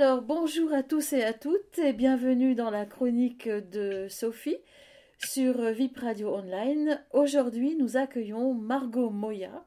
Alors, 0.00 0.22
bonjour 0.22 0.72
à 0.72 0.82
tous 0.82 1.12
et 1.12 1.22
à 1.22 1.34
toutes 1.34 1.78
et 1.78 1.92
bienvenue 1.92 2.54
dans 2.54 2.70
la 2.70 2.86
chronique 2.86 3.46
de 3.46 4.06
Sophie 4.08 4.56
sur 5.18 5.60
VIP 5.72 5.98
Radio 5.98 6.34
Online. 6.36 7.04
Aujourd'hui, 7.12 7.76
nous 7.76 7.98
accueillons 7.98 8.54
Margot 8.54 9.10
Moya 9.10 9.66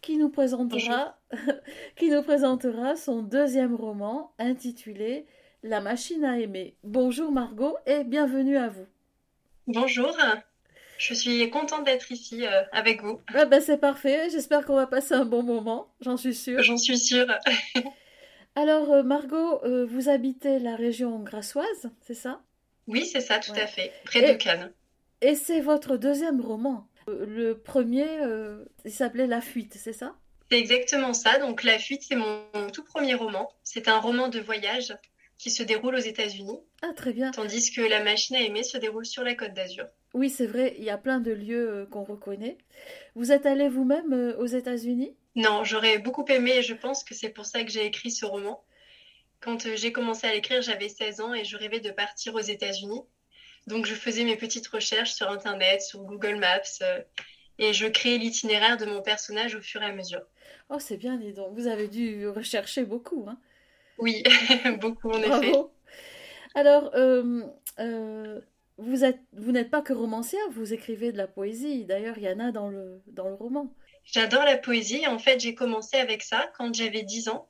qui 0.00 0.16
nous 0.16 0.28
présentera, 0.28 1.18
qui 1.96 2.08
nous 2.08 2.22
présentera 2.22 2.94
son 2.94 3.22
deuxième 3.22 3.74
roman 3.74 4.32
intitulé 4.38 5.26
La 5.64 5.80
machine 5.80 6.24
à 6.24 6.38
aimer. 6.38 6.76
Bonjour 6.84 7.32
Margot 7.32 7.76
et 7.84 8.04
bienvenue 8.04 8.58
à 8.58 8.68
vous. 8.68 8.86
Bonjour, 9.66 10.16
je 10.98 11.14
suis 11.14 11.50
contente 11.50 11.82
d'être 11.82 12.12
ici 12.12 12.46
euh, 12.46 12.62
avec 12.70 13.02
vous. 13.02 13.20
Ah 13.34 13.44
ben 13.44 13.60
c'est 13.60 13.78
parfait, 13.78 14.30
j'espère 14.30 14.64
qu'on 14.64 14.76
va 14.76 14.86
passer 14.86 15.14
un 15.14 15.24
bon 15.24 15.42
moment, 15.42 15.88
j'en 16.00 16.16
suis 16.16 16.34
sûre. 16.34 16.62
J'en 16.62 16.76
suis 16.76 16.98
sûre. 16.98 17.26
Alors 18.60 18.90
euh, 18.90 19.04
Margot, 19.04 19.62
euh, 19.62 19.86
vous 19.86 20.08
habitez 20.08 20.58
la 20.58 20.74
région 20.74 21.20
grassoise, 21.20 21.90
c'est 22.00 22.14
ça? 22.14 22.42
Oui, 22.88 23.06
c'est 23.06 23.20
ça, 23.20 23.38
tout 23.38 23.52
à 23.52 23.68
fait, 23.68 23.92
près 24.04 24.32
de 24.32 24.36
Cannes. 24.36 24.72
Et 25.20 25.36
c'est 25.36 25.60
votre 25.60 25.96
deuxième 25.96 26.40
roman. 26.40 26.88
Le 27.06 27.52
premier, 27.52 28.08
il 28.84 28.90
s'appelait 28.90 29.28
La 29.28 29.40
fuite, 29.40 29.74
c'est 29.78 29.92
ça? 29.92 30.16
C'est 30.50 30.58
exactement 30.58 31.14
ça. 31.14 31.38
Donc 31.38 31.62
La 31.62 31.78
fuite, 31.78 32.02
c'est 32.02 32.16
mon 32.16 32.42
tout 32.72 32.82
premier 32.82 33.14
roman. 33.14 33.48
C'est 33.62 33.86
un 33.86 34.00
roman 34.00 34.26
de 34.26 34.40
voyage 34.40 34.92
qui 35.38 35.50
se 35.50 35.62
déroule 35.62 35.94
aux 35.94 35.98
États-Unis. 35.98 36.58
Ah, 36.82 36.92
très 36.96 37.12
bien. 37.12 37.30
Tandis 37.30 37.70
que 37.70 37.80
La 37.80 38.02
machine 38.02 38.34
à 38.34 38.40
aimer 38.40 38.64
se 38.64 38.76
déroule 38.76 39.06
sur 39.06 39.22
la 39.22 39.36
côte 39.36 39.54
d'Azur. 39.54 39.86
Oui, 40.14 40.30
c'est 40.30 40.46
vrai, 40.46 40.74
il 40.78 40.84
y 40.84 40.90
a 40.90 40.98
plein 40.98 41.20
de 41.20 41.30
lieux 41.30 41.70
euh, 41.70 41.86
qu'on 41.86 42.02
reconnaît. 42.02 42.58
Vous 43.14 43.30
êtes 43.30 43.46
allé 43.46 43.68
vous-même 43.68 44.12
euh, 44.12 44.36
aux 44.38 44.46
États-Unis? 44.46 45.14
Non, 45.38 45.64
j'aurais 45.64 45.98
beaucoup 45.98 46.24
aimé 46.28 46.50
et 46.56 46.62
je 46.62 46.74
pense 46.74 47.04
que 47.04 47.14
c'est 47.14 47.30
pour 47.30 47.46
ça 47.46 47.62
que 47.64 47.70
j'ai 47.70 47.86
écrit 47.86 48.10
ce 48.10 48.26
roman. 48.26 48.62
Quand 49.40 49.66
euh, 49.66 49.76
j'ai 49.76 49.92
commencé 49.92 50.26
à 50.26 50.32
l'écrire, 50.34 50.62
j'avais 50.62 50.88
16 50.88 51.20
ans 51.20 51.32
et 51.32 51.44
je 51.44 51.56
rêvais 51.56 51.80
de 51.80 51.90
partir 51.90 52.34
aux 52.34 52.40
États-Unis. 52.40 53.02
Donc 53.66 53.86
je 53.86 53.94
faisais 53.94 54.24
mes 54.24 54.36
petites 54.36 54.66
recherches 54.68 55.12
sur 55.12 55.30
Internet, 55.30 55.80
sur 55.82 56.00
Google 56.02 56.36
Maps, 56.36 56.82
et 57.58 57.72
je 57.72 57.86
créais 57.86 58.18
l'itinéraire 58.18 58.76
de 58.76 58.86
mon 58.86 59.02
personnage 59.02 59.54
au 59.54 59.60
fur 59.60 59.82
et 59.82 59.86
à 59.86 59.92
mesure. 59.92 60.22
Oh, 60.70 60.78
c'est 60.78 60.96
bien, 60.96 61.16
dis 61.16 61.32
donc. 61.32 61.54
Vous 61.54 61.66
avez 61.66 61.88
dû 61.88 62.28
rechercher 62.28 62.84
beaucoup, 62.84 63.26
hein 63.28 63.38
Oui, 63.98 64.22
beaucoup 64.80 65.10
en 65.10 65.20
Bravo. 65.20 65.42
effet. 65.42 65.52
Alors, 66.54 66.90
euh, 66.94 67.42
euh, 67.78 68.40
vous 68.78 69.04
êtes, 69.04 69.20
vous 69.32 69.52
n'êtes 69.52 69.70
pas 69.70 69.82
que 69.82 69.92
romancière, 69.92 70.40
vous 70.50 70.72
écrivez 70.72 71.12
de 71.12 71.16
la 71.18 71.26
poésie. 71.26 71.84
D'ailleurs, 71.84 72.18
il 72.18 72.24
y 72.24 72.28
en 72.30 72.40
a 72.40 72.52
dans 72.52 72.68
le, 72.68 73.02
dans 73.08 73.28
le 73.28 73.34
roman. 73.34 73.72
J'adore 74.12 74.44
la 74.44 74.56
poésie. 74.56 75.06
En 75.06 75.18
fait, 75.18 75.40
j'ai 75.40 75.54
commencé 75.54 75.96
avec 75.96 76.22
ça 76.22 76.50
quand 76.56 76.74
j'avais 76.74 77.02
10 77.02 77.28
ans. 77.28 77.48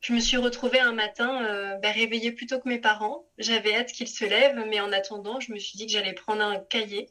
Je 0.00 0.12
me 0.12 0.18
suis 0.18 0.36
retrouvée 0.36 0.80
un 0.80 0.92
matin 0.92 1.44
euh, 1.44 1.76
bah, 1.76 1.92
réveillée 1.92 2.32
plus 2.32 2.46
tôt 2.46 2.58
que 2.58 2.68
mes 2.68 2.80
parents. 2.80 3.24
J'avais 3.38 3.76
hâte 3.76 3.92
qu'ils 3.92 4.08
se 4.08 4.24
lèvent, 4.24 4.66
mais 4.68 4.80
en 4.80 4.90
attendant, 4.90 5.38
je 5.38 5.52
me 5.52 5.58
suis 5.58 5.76
dit 5.76 5.86
que 5.86 5.92
j'allais 5.92 6.12
prendre 6.12 6.42
un 6.42 6.58
cahier, 6.58 7.08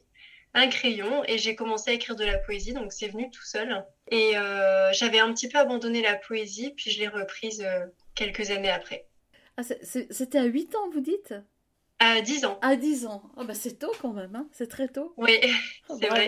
un 0.52 0.68
crayon, 0.68 1.24
et 1.26 1.38
j'ai 1.38 1.54
commencé 1.54 1.90
à 1.90 1.94
écrire 1.94 2.16
de 2.16 2.24
la 2.24 2.36
poésie. 2.36 2.74
Donc, 2.74 2.92
c'est 2.92 3.08
venu 3.08 3.30
tout 3.30 3.42
seul. 3.42 3.82
Et 4.10 4.36
euh, 4.36 4.92
j'avais 4.92 5.20
un 5.20 5.32
petit 5.32 5.48
peu 5.48 5.58
abandonné 5.58 6.02
la 6.02 6.16
poésie, 6.16 6.74
puis 6.76 6.90
je 6.90 6.98
l'ai 7.00 7.08
reprise 7.08 7.62
euh, 7.62 7.86
quelques 8.14 8.50
années 8.50 8.70
après. 8.70 9.06
Ah, 9.56 9.62
c'était 9.62 10.38
à 10.38 10.44
8 10.44 10.74
ans, 10.74 10.90
vous 10.92 11.00
dites? 11.00 11.32
À 12.04 12.20
10 12.20 12.44
ans. 12.46 12.58
À 12.62 12.74
10 12.76 13.06
ans. 13.06 13.22
Bah, 13.36 13.54
c'est 13.54 13.78
tôt 13.78 13.92
quand 14.00 14.12
même, 14.12 14.34
hein 14.34 14.48
c'est 14.52 14.68
très 14.68 14.88
tôt. 14.88 15.14
Oui, 15.16 15.38
Oh, 15.88 15.96
c'est 16.00 16.08
vrai. 16.08 16.26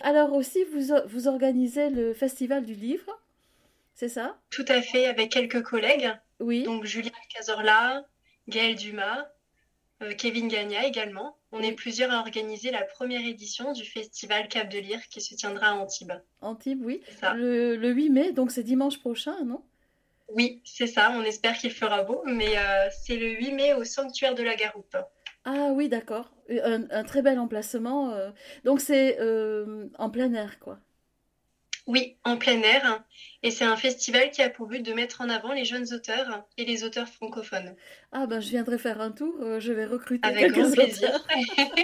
Alors 0.00 0.32
aussi, 0.32 0.64
vous, 0.72 0.94
vous 1.06 1.26
organisez 1.28 1.90
le 1.90 2.14
Festival 2.14 2.64
du 2.64 2.74
Livre, 2.74 3.20
c'est 3.94 4.08
ça? 4.08 4.38
Tout 4.50 4.64
à 4.68 4.80
fait, 4.80 5.06
avec 5.06 5.30
quelques 5.32 5.62
collègues. 5.62 6.10
Oui. 6.40 6.62
Donc 6.62 6.84
Julien 6.84 7.10
Cazorla, 7.34 8.04
Gaël 8.46 8.76
Dumas, 8.76 9.26
euh, 10.02 10.14
Kevin 10.14 10.46
Gagna 10.46 10.86
également. 10.86 11.36
On 11.50 11.60
est 11.62 11.72
plusieurs 11.72 12.12
à 12.12 12.20
organiser 12.20 12.70
la 12.70 12.84
première 12.84 13.26
édition 13.26 13.72
du 13.72 13.84
festival 13.84 14.46
Cap 14.48 14.68
de 14.68 14.78
Lire 14.78 15.00
qui 15.08 15.20
se 15.20 15.34
tiendra 15.34 15.68
à 15.68 15.74
Antibes. 15.74 16.12
Antibes, 16.42 16.84
oui. 16.84 17.00
Le, 17.34 17.74
le 17.74 17.90
8 17.90 18.10
mai, 18.10 18.32
donc 18.32 18.52
c'est 18.52 18.62
dimanche 18.62 18.98
prochain, 19.00 19.44
non? 19.44 19.62
Oui, 20.28 20.60
c'est 20.64 20.86
ça. 20.86 21.10
On 21.14 21.22
espère 21.22 21.56
qu'il 21.56 21.70
fera 21.72 22.02
beau, 22.02 22.22
mais 22.26 22.56
euh, 22.58 22.88
c'est 23.04 23.16
le 23.16 23.30
8 23.30 23.52
mai 23.52 23.74
au 23.74 23.84
sanctuaire 23.84 24.34
de 24.34 24.42
la 24.42 24.56
Garoupe. 24.56 24.96
Ah 25.44 25.70
oui, 25.72 25.88
d'accord. 25.88 26.32
Un, 26.50 26.84
un 26.90 27.04
très 27.04 27.22
bel 27.22 27.38
emplacement. 27.38 28.12
euh. 28.12 28.30
Donc 28.64 28.80
c'est 28.80 29.18
euh, 29.20 29.86
en 29.98 30.10
plein 30.10 30.32
air, 30.34 30.58
quoi. 30.58 30.78
Oui, 31.86 32.18
en 32.24 32.36
plein 32.36 32.60
air. 32.60 33.02
Et 33.42 33.50
c'est 33.50 33.64
un 33.64 33.76
festival 33.76 34.30
qui 34.30 34.42
a 34.42 34.50
pour 34.50 34.66
but 34.66 34.82
de 34.82 34.92
mettre 34.92 35.22
en 35.22 35.30
avant 35.30 35.52
les 35.54 35.64
jeunes 35.64 35.86
auteurs 35.94 36.46
et 36.58 36.66
les 36.66 36.84
auteurs 36.84 37.08
francophones. 37.08 37.74
Ah 38.12 38.26
ben 38.26 38.40
je 38.40 38.50
viendrai 38.50 38.76
faire 38.76 39.00
un 39.00 39.10
tour, 39.10 39.34
euh, 39.40 39.58
je 39.58 39.72
vais 39.72 39.86
recruter 39.86 40.28
Avec 40.28 40.52
grand 40.52 40.70
plaisir. 40.70 41.24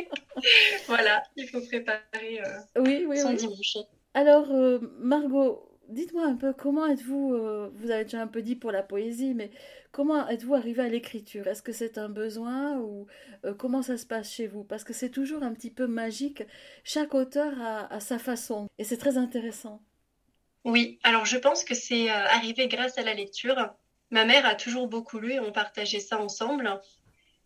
voilà, 0.87 1.23
il 1.37 1.49
faut 1.49 1.61
préparer 1.63 2.41
euh, 2.45 2.81
Oui, 2.83 3.07
oui, 3.09 3.19
son 3.19 3.31
oui. 3.31 3.37
dimanche. 3.37 3.79
Alors, 4.13 4.51
euh, 4.53 4.79
Margot, 4.99 5.74
dites-moi 5.89 6.27
un 6.27 6.37
peu, 6.37 6.53
comment 6.53 6.87
êtes-vous, 6.87 7.35
euh, 7.35 7.71
vous 7.75 7.91
avez 7.91 8.05
déjà 8.05 8.23
un 8.23 8.27
peu 8.27 8.43
dit 8.43 8.57
pour 8.57 8.73
la 8.73 8.83
poésie, 8.83 9.35
mais 9.35 9.51
comment 9.93 10.29
êtes-vous 10.29 10.55
arrivé 10.55 10.83
à 10.83 10.89
l'écriture? 10.89 11.47
Est-ce 11.47 11.63
que 11.63 11.73
c'est 11.73 11.99
un 11.99 12.09
besoin 12.09 12.79
ou 12.79 13.07
euh, 13.45 13.55
comment 13.55 13.83
ça 13.83 13.97
se 13.97 14.07
passe 14.07 14.33
chez 14.33 14.47
vous? 14.47 14.65
Parce 14.65 14.85
que 14.85 14.93
c'est 14.93 15.11
toujours 15.11 15.43
un 15.43 15.53
petit 15.55 15.71
peu 15.71 15.87
magique. 15.87 16.43
Chaque 16.85 17.15
auteur 17.15 17.53
a, 17.61 17.93
a 17.93 18.01
sa 18.01 18.19
façon 18.19 18.69
et 18.79 18.85
c'est 18.85 18.97
très 18.97 19.19
intéressant. 19.19 19.83
Oui, 20.65 20.99
alors 21.03 21.27
je 21.27 21.37
pense 21.37 21.65
que 21.65 21.75
c'est 21.75 22.11
euh, 22.11 22.15
arrivé 22.15 22.69
grâce 22.69 22.99
à 22.99 23.03
la 23.03 23.15
lecture. 23.15 23.75
Ma 24.11 24.25
mère 24.25 24.47
a 24.47 24.55
toujours 24.55 24.89
beaucoup 24.89 25.19
lu 25.19 25.33
et 25.33 25.41
on 25.41 25.53
partageait 25.53 26.01
ça 26.01 26.21
ensemble. 26.21 26.81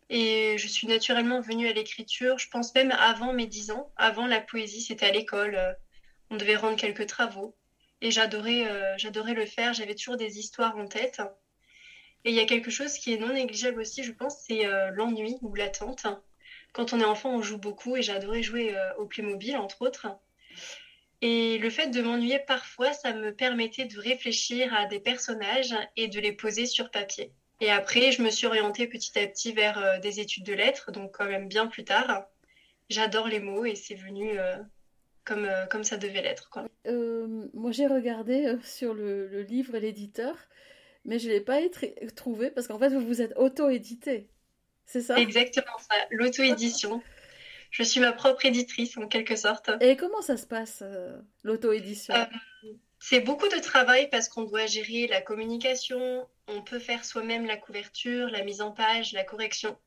Et 0.09 0.57
je 0.57 0.67
suis 0.67 0.87
naturellement 0.87 1.39
venue 1.41 1.67
à 1.67 1.73
l'écriture, 1.73 2.39
je 2.39 2.49
pense 2.49 2.73
même 2.73 2.91
avant 2.91 3.33
mes 3.33 3.45
10 3.45 3.71
ans. 3.71 3.91
Avant 3.95 4.25
la 4.25 4.41
poésie, 4.41 4.81
c'était 4.81 5.05
à 5.05 5.11
l'école. 5.11 5.77
on 6.31 6.37
devait 6.37 6.55
rendre 6.55 6.77
quelques 6.77 7.05
travaux. 7.07 7.55
Et 8.01 8.11
j'adorais 8.11 8.67
euh, 8.67 8.97
j'adorais 8.97 9.33
le 9.33 9.45
faire, 9.45 9.73
j'avais 9.73 9.95
toujours 9.95 10.17
des 10.17 10.39
histoires 10.39 10.77
en 10.77 10.87
tête. 10.87 11.21
Et 12.25 12.31
il 12.31 12.35
y 12.35 12.39
a 12.39 12.45
quelque 12.45 12.71
chose 12.71 12.97
qui 12.97 13.13
est 13.13 13.17
non 13.17 13.33
négligeable 13.33 13.79
aussi, 13.79 14.03
je 14.03 14.11
pense, 14.11 14.43
c'est 14.45 14.65
euh, 14.65 14.89
l'ennui 14.91 15.37
ou 15.41 15.55
l'attente. 15.55 16.05
Quand 16.73 16.93
on 16.93 16.99
est 16.99 17.05
enfant, 17.05 17.33
on 17.35 17.41
joue 17.41 17.57
beaucoup 17.57 17.95
et 17.95 18.01
j'adorais 18.01 18.43
jouer 18.43 18.75
euh, 18.75 18.93
au 18.95 19.05
Playmobil, 19.05 19.55
entre 19.55 19.81
autres. 19.81 20.07
Et 21.21 21.57
le 21.57 21.69
fait 21.69 21.87
de 21.87 22.01
m'ennuyer 22.01 22.39
parfois, 22.39 22.93
ça 22.93 23.13
me 23.13 23.33
permettait 23.33 23.85
de 23.85 23.99
réfléchir 23.99 24.73
à 24.73 24.85
des 24.85 24.99
personnages 24.99 25.75
et 25.95 26.07
de 26.07 26.19
les 26.19 26.33
poser 26.33 26.65
sur 26.65 26.91
papier. 26.91 27.33
Et 27.61 27.71
après, 27.71 28.11
je 28.11 28.21
me 28.21 28.29
suis 28.29 28.47
orientée 28.47 28.87
petit 28.87 29.17
à 29.17 29.27
petit 29.27 29.53
vers 29.53 29.77
euh, 29.77 29.99
des 29.99 30.19
études 30.19 30.45
de 30.45 30.53
lettres, 30.53 30.91
donc 30.91 31.11
quand 31.17 31.25
même 31.25 31.47
bien 31.47 31.67
plus 31.67 31.85
tard. 31.85 32.25
J'adore 32.89 33.27
les 33.27 33.39
mots 33.39 33.65
et 33.65 33.75
c'est 33.75 33.95
venu 33.95 34.39
comme, 35.29 35.45
euh, 35.45 35.65
comme 35.67 35.83
ça 35.83 35.97
devait 35.97 36.21
l'être. 36.21 36.49
Euh, 36.87 37.47
moi, 37.53 37.71
j'ai 37.71 37.87
regardé 37.87 38.47
euh, 38.47 38.57
sur 38.63 38.93
le, 38.93 39.27
le 39.27 39.41
livre 39.43 39.75
et 39.75 39.79
l'éditeur, 39.79 40.35
mais 41.05 41.19
je 41.19 41.27
ne 41.27 41.33
l'ai 41.33 41.41
pas 41.41 41.61
être- 41.61 41.85
trouvé 42.15 42.51
parce 42.51 42.67
qu'en 42.67 42.79
fait, 42.79 42.89
vous 42.89 43.05
vous 43.05 43.21
êtes 43.21 43.33
auto-édité. 43.37 44.27
C'est 44.85 45.01
ça? 45.01 45.17
Exactement 45.19 45.77
ça, 45.77 45.95
l'auto-édition. 46.09 47.01
Je 47.71 47.83
suis 47.83 47.99
ma 47.99 48.11
propre 48.11 48.45
éditrice 48.45 48.97
en 48.97 49.07
quelque 49.07 49.35
sorte. 49.35 49.69
Et 49.81 49.95
comment 49.95 50.21
ça 50.23 50.37
se 50.37 50.47
passe, 50.47 50.79
euh, 50.81 51.15
l'auto-édition? 51.43 52.15
Euh, 52.15 52.25
C'est 52.97 53.21
beaucoup 53.21 53.47
de 53.47 53.59
travail 53.61 54.09
parce 54.09 54.27
qu'on 54.27 54.43
doit 54.43 54.65
gérer 54.65 55.07
la 55.07 55.21
communication, 55.21 56.27
on 56.47 56.61
peut 56.63 56.79
faire 56.79 57.05
soi-même 57.05 57.45
la 57.45 57.57
couverture, 57.57 58.27
la 58.29 58.43
mise 58.43 58.61
en 58.61 58.71
page, 58.71 59.13
la 59.13 59.23
correction. 59.23 59.77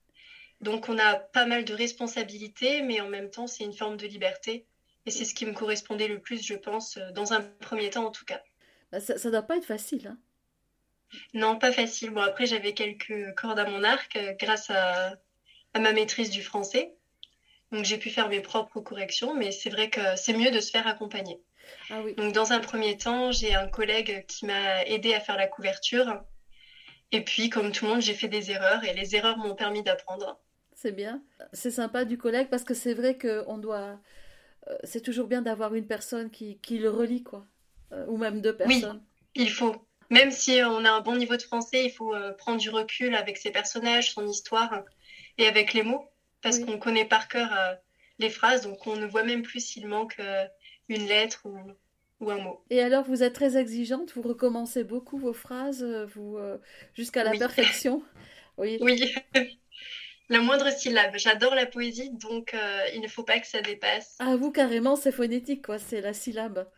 Donc 0.60 0.88
on 0.88 0.96
a 0.98 1.16
pas 1.16 1.44
mal 1.46 1.64
de 1.64 1.74
responsabilités, 1.74 2.82
mais 2.82 3.00
en 3.00 3.08
même 3.08 3.30
temps 3.30 3.48
c'est 3.48 3.64
une 3.64 3.74
forme 3.74 3.96
de 3.96 4.06
liberté. 4.06 4.64
Et 5.06 5.10
c'est 5.10 5.24
ce 5.24 5.34
qui 5.34 5.46
me 5.46 5.52
correspondait 5.52 6.08
le 6.08 6.20
plus, 6.20 6.44
je 6.44 6.54
pense, 6.54 6.96
euh, 6.96 7.10
dans 7.12 7.32
un 7.32 7.40
premier 7.40 7.90
temps 7.90 8.06
en 8.06 8.10
tout 8.10 8.24
cas. 8.24 8.42
Bah, 8.90 9.00
ça, 9.00 9.18
ça 9.18 9.30
doit 9.30 9.42
pas 9.42 9.56
être 9.56 9.64
facile, 9.64 10.06
hein? 10.08 10.18
Non, 11.34 11.58
pas 11.58 11.72
facile. 11.72 12.10
Bon, 12.10 12.22
après 12.22 12.46
j'avais 12.46 12.72
quelques 12.72 13.34
cordes 13.34 13.58
à 13.58 13.68
mon 13.68 13.84
arc 13.84 14.16
euh, 14.16 14.32
grâce 14.38 14.70
à, 14.70 15.16
à 15.74 15.80
ma 15.80 15.92
maîtrise 15.92 16.30
du 16.30 16.42
français. 16.42 16.94
Donc 17.70 17.84
j'ai 17.84 17.98
pu 17.98 18.10
faire 18.10 18.28
mes 18.28 18.40
propres 18.40 18.80
corrections, 18.80 19.34
mais 19.34 19.50
c'est 19.50 19.70
vrai 19.70 19.90
que 19.90 20.00
c'est 20.16 20.34
mieux 20.34 20.50
de 20.50 20.60
se 20.60 20.70
faire 20.70 20.86
accompagner. 20.86 21.40
Ah 21.90 22.00
oui. 22.04 22.14
Donc, 22.14 22.32
dans 22.32 22.52
un 22.52 22.60
premier 22.60 22.98
temps, 22.98 23.32
j'ai 23.32 23.54
un 23.54 23.68
collègue 23.68 24.26
qui 24.26 24.46
m'a 24.46 24.84
aidé 24.84 25.14
à 25.14 25.20
faire 25.20 25.36
la 25.36 25.46
couverture. 25.46 26.22
Et 27.12 27.22
puis, 27.24 27.50
comme 27.50 27.72
tout 27.72 27.84
le 27.84 27.92
monde, 27.92 28.02
j'ai 28.02 28.14
fait 28.14 28.28
des 28.28 28.50
erreurs 28.50 28.84
et 28.84 28.92
les 28.94 29.16
erreurs 29.16 29.38
m'ont 29.38 29.54
permis 29.54 29.82
d'apprendre. 29.82 30.38
C'est 30.74 30.92
bien. 30.92 31.22
C'est 31.52 31.70
sympa 31.70 32.04
du 32.04 32.18
collègue 32.18 32.48
parce 32.50 32.64
que 32.64 32.74
c'est 32.74 32.94
vrai 32.94 33.16
qu'on 33.16 33.58
doit. 33.58 34.00
Euh, 34.68 34.76
c'est 34.84 35.00
toujours 35.02 35.28
bien 35.28 35.42
d'avoir 35.42 35.74
une 35.74 35.86
personne 35.86 36.30
qui, 36.30 36.58
qui 36.58 36.78
le 36.78 36.90
relie, 36.90 37.22
quoi. 37.22 37.46
Euh, 37.92 38.06
ou 38.08 38.16
même 38.16 38.40
deux 38.40 38.56
Oui, 38.64 38.90
personnes. 38.90 39.02
il 39.34 39.50
faut. 39.50 39.86
Même 40.10 40.30
si 40.32 40.60
on 40.64 40.84
a 40.84 40.90
un 40.90 41.00
bon 41.00 41.16
niveau 41.16 41.36
de 41.36 41.42
français, 41.42 41.84
il 41.84 41.90
faut 41.92 42.14
euh, 42.14 42.32
prendre 42.32 42.60
du 42.60 42.70
recul 42.70 43.14
avec 43.14 43.38
ses 43.38 43.50
personnages, 43.50 44.12
son 44.12 44.26
histoire 44.26 44.84
et 45.38 45.46
avec 45.46 45.72
les 45.74 45.82
mots. 45.82 46.08
Parce 46.42 46.58
Oui. 46.58 46.66
qu'on 46.66 46.78
connaît 46.78 47.04
par 47.04 47.28
cœur 47.28 47.50
euh, 47.52 47.74
les 48.18 48.30
phrases, 48.30 48.62
donc 48.62 48.86
on 48.86 48.96
ne 48.96 49.06
voit 49.06 49.22
même 49.24 49.42
plus 49.42 49.60
s'il 49.60 49.86
manque 49.86 50.16
euh, 50.18 50.44
une 50.88 51.06
lettre 51.06 51.40
ou, 51.46 51.56
ou 52.20 52.30
un 52.30 52.38
mot. 52.38 52.64
Et 52.70 52.80
alors, 52.80 53.04
vous 53.04 53.22
êtes 53.22 53.34
très 53.34 53.56
exigeante, 53.56 54.12
vous 54.14 54.22
recommencez 54.22 54.82
beaucoup 54.84 55.18
vos 55.18 55.32
phrases, 55.34 55.84
vous 56.14 56.38
jusqu'à 56.94 57.24
la 57.24 57.34
perfection. 57.34 58.02
Oui. 58.58 58.80
Oui. 58.80 59.14
La 60.32 60.40
moindre 60.40 60.70
syllabe. 60.70 61.14
J'adore 61.16 61.54
la 61.54 61.66
poésie, 61.66 62.10
donc 62.10 62.56
il 62.94 63.00
ne 63.00 63.08
faut 63.08 63.22
pas 63.22 63.38
que 63.38 63.46
ça 63.46 63.60
dépasse. 63.60 64.16
Ah, 64.18 64.36
vous, 64.36 64.50
carrément, 64.50 64.96
c'est 64.96 65.12
phonétique, 65.12 65.66
quoi, 65.66 65.78
c'est 65.78 66.00
la 66.00 66.12
syllabe. 66.12 66.68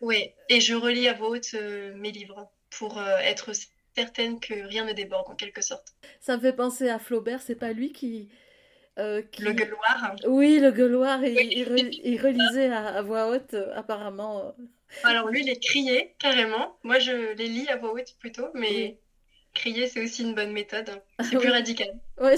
Oui, 0.00 0.30
et 0.48 0.60
je 0.60 0.74
relis 0.74 1.08
à 1.08 1.12
voix 1.12 1.28
haute 1.28 1.54
mes 1.96 2.10
livres 2.10 2.50
pour 2.70 3.00
être 3.02 3.52
certaine 3.94 4.40
que 4.40 4.54
rien 4.66 4.84
ne 4.84 4.92
déborde 4.92 5.28
en 5.28 5.34
quelque 5.34 5.60
sorte. 5.60 5.88
Ça 6.20 6.36
me 6.36 6.42
fait 6.42 6.52
penser 6.52 6.88
à 6.88 6.98
Flaubert, 6.98 7.42
c'est 7.42 7.54
pas 7.54 7.72
lui 7.72 7.92
qui, 7.92 8.30
euh, 8.98 9.22
Le 9.38 9.52
gueuloir. 9.52 10.16
Oui, 10.26 10.58
le 10.58 10.72
gueuloir, 10.72 11.24
il, 11.24 11.52
il, 11.52 12.20
relisait 12.20 12.70
à, 12.70 13.00
voix 13.02 13.28
haute, 13.28 13.54
euh, 13.54 13.72
apparemment. 13.74 14.54
Alors 15.04 15.28
lui, 15.28 15.42
il 15.42 15.48
est 15.48 15.62
crié, 15.62 16.14
carrément. 16.18 16.76
Moi, 16.82 16.98
je 16.98 17.34
les 17.34 17.46
lis 17.46 17.68
à 17.68 17.76
voix 17.76 17.92
haute 17.92 18.16
plutôt, 18.18 18.48
mais 18.54 18.98
crier, 19.54 19.86
c'est 19.86 20.02
aussi 20.02 20.22
une 20.22 20.34
bonne 20.34 20.52
méthode. 20.52 20.90
C'est 21.22 21.36
plus 21.36 21.50
radical. 21.50 21.88
Ouais, 22.20 22.36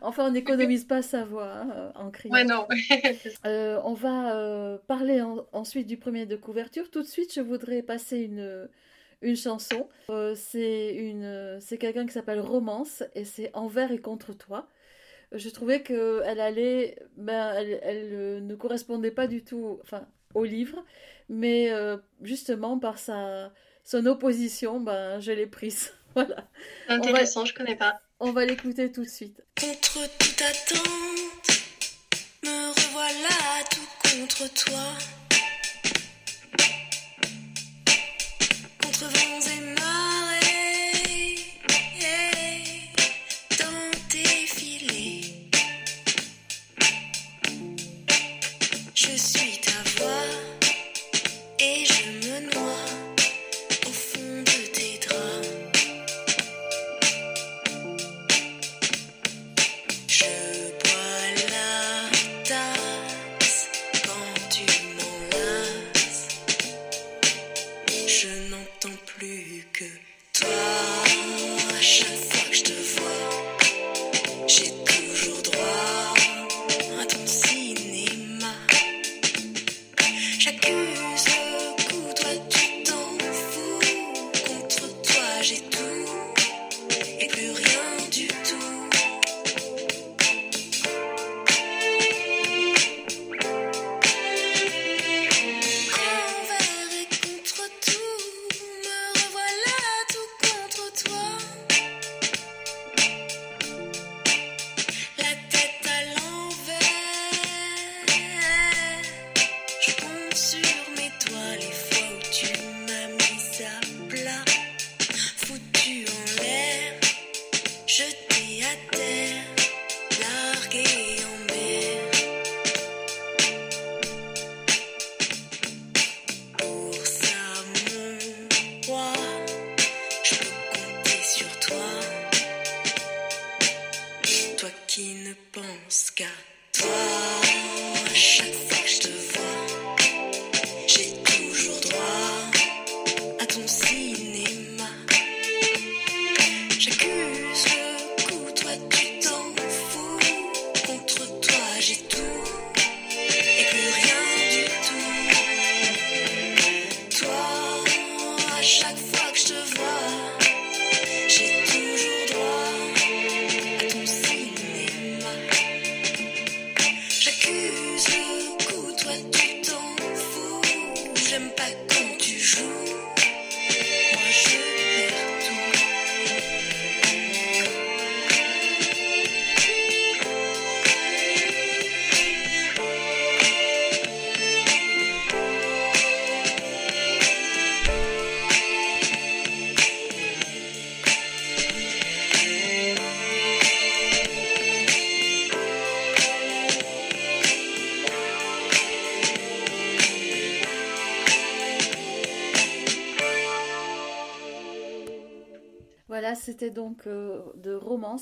Enfin, 0.00 0.26
on 0.28 0.30
n'économise 0.30 0.84
pas 0.84 1.02
sa 1.02 1.24
voix 1.24 1.52
hein, 1.52 1.92
en 1.94 2.10
criant. 2.10 2.34
Ouais, 2.34 2.44
non. 2.44 2.66
Euh, 3.46 3.80
on 3.84 3.94
va 3.94 4.78
parler 4.86 5.22
ensuite 5.52 5.86
du 5.86 5.96
premier 5.96 6.26
de 6.26 6.36
couverture. 6.36 6.90
Tout 6.90 7.02
de 7.02 7.06
suite, 7.06 7.34
je 7.34 7.40
voudrais 7.40 7.82
passer 7.82 8.18
une 8.18 8.68
une 9.20 9.36
chanson. 9.36 9.88
c'est 10.34 10.94
une, 10.94 11.60
quelqu'un 11.78 12.06
qui 12.06 12.12
s'appelle 12.12 12.40
Romance 12.40 13.04
et 13.14 13.24
c'est 13.24 13.50
Envers 13.54 13.92
et 13.92 13.98
contre 13.98 14.32
toi 14.32 14.68
je 15.34 15.48
trouvais 15.48 15.82
qu'elle 15.82 16.40
allait, 16.40 16.96
ben, 17.16 17.52
elle, 17.56 17.80
elle, 17.82 18.46
ne 18.46 18.54
correspondait 18.54 19.10
pas 19.10 19.26
du 19.26 19.42
tout, 19.44 19.78
enfin, 19.82 20.06
au 20.34 20.44
livre, 20.44 20.84
mais 21.28 21.70
euh, 21.70 21.96
justement 22.22 22.78
par 22.78 22.98
sa, 22.98 23.52
son 23.84 24.06
opposition, 24.06 24.80
ben, 24.80 25.20
je 25.20 25.32
l'ai 25.32 25.46
prise. 25.46 25.92
voilà. 26.14 26.48
Intéressant, 26.88 27.44
je 27.44 27.54
connais 27.54 27.76
pas. 27.76 28.00
On 28.20 28.32
va 28.32 28.44
l'écouter 28.44 28.92
tout 28.92 29.02
de 29.02 29.08
suite. 29.08 29.42
Contre 29.60 29.98
toute 30.18 30.42
attente, 30.42 31.62
me 32.44 32.68
revoilà 32.68 33.64
tout 33.70 34.10
contre 34.10 34.52
toi. 34.54 35.21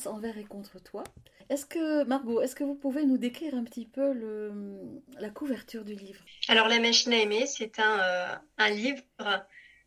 Envers 0.06 0.36
et 0.38 0.44
contre 0.44 0.82
toi. 0.82 1.04
Est-ce 1.48 1.66
que, 1.66 2.04
Margot, 2.04 2.40
est-ce 2.40 2.54
que 2.54 2.64
vous 2.64 2.76
pouvez 2.76 3.04
nous 3.04 3.18
décrire 3.18 3.54
un 3.54 3.64
petit 3.64 3.86
peu 3.86 4.12
le, 4.12 4.52
la 5.18 5.30
couverture 5.30 5.84
du 5.84 5.94
livre? 5.94 6.24
Alors, 6.48 6.68
La 6.68 6.78
machine 6.78 7.12
à 7.12 7.18
aimer, 7.18 7.46
c'est 7.46 7.78
un, 7.80 7.98
euh, 8.00 8.34
un 8.58 8.70
livre 8.70 9.02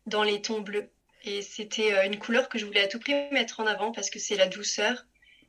dans 0.06 0.22
les 0.22 0.42
tons 0.42 0.60
bleus. 0.60 0.90
Et 1.24 1.40
c'était 1.40 1.94
euh, 1.94 2.06
une 2.06 2.18
couleur 2.18 2.48
que 2.48 2.58
je 2.58 2.66
voulais 2.66 2.82
à 2.82 2.88
tout 2.88 2.98
prix 2.98 3.14
mettre 3.32 3.60
en 3.60 3.66
avant 3.66 3.92
parce 3.92 4.10
que 4.10 4.18
c'est 4.18 4.36
la 4.36 4.46
douceur, 4.46 5.06